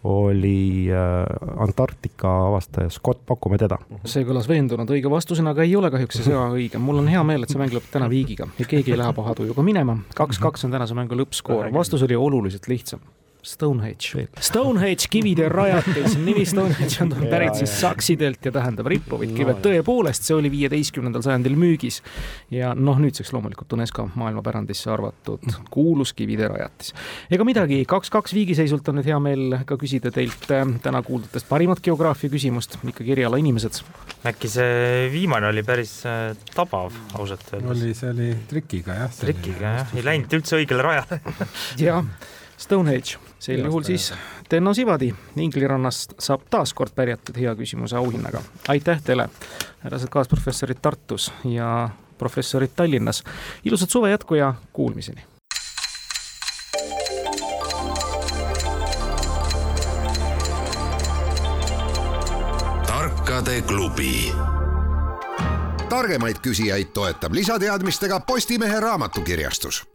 [0.04, 3.76] oli äh, Antarktika avastaja Scott, pakume teda.
[4.08, 6.80] see kõlas veendunud õige vastusena, aga ei ole kahjuks see sõna õige.
[6.80, 9.36] mul on hea meel, et see mäng lõpeb täna viigiga ja keegi ei lähe paha
[9.36, 9.98] tujuga minema.
[10.16, 13.04] kaks-kaks on tänase mängu lõppskoor, vastus oli oluliselt lihtsam
[13.42, 14.26] Stonehenge.
[14.40, 19.62] Stonehenge kivide rajatis, nimi Stonehenge on pärit siis saksidelt ja tähendab rippuvaid kive no,.
[19.64, 22.00] tõepoolest, see oli viieteistkümnendal sajandil müügis.
[22.52, 26.92] ja noh, nüüdseks loomulikult UNESCO maailmapärandisse arvatud kuulus kivide rajatis.
[27.32, 31.80] ega midagi, kaks-kaks viigiseisult on nüüd hea meel ka küsida teilt äh, täna kuuldutest parimat
[31.84, 33.80] geograafia küsimust, ikkagi eriala inimesed.
[34.28, 37.70] äkki see viimane oli päris äh, tabav, ausalt öeldes?
[37.72, 39.16] oli, see oli trikiga jah.
[39.22, 41.22] trikiga jah, ei läinud üldse õigele rajale
[41.88, 42.04] jah
[42.60, 44.12] Stonehenge, sel juhul siis
[44.48, 48.42] Tenno Sivadi Inglirannast saab taas kord pärjatud hea küsimuse auhinnaga.
[48.68, 49.28] aitäh teile,
[49.80, 51.88] härrased kaasprofessorid Tartus ja
[52.18, 53.24] professorid Tallinnas.
[53.64, 55.24] ilusat suve jätku ja kuulmiseni.
[62.86, 64.32] tarkade klubi
[65.88, 69.86] targemaid küsijaid toetab lisateadmistega Postimehe raamatukirjastus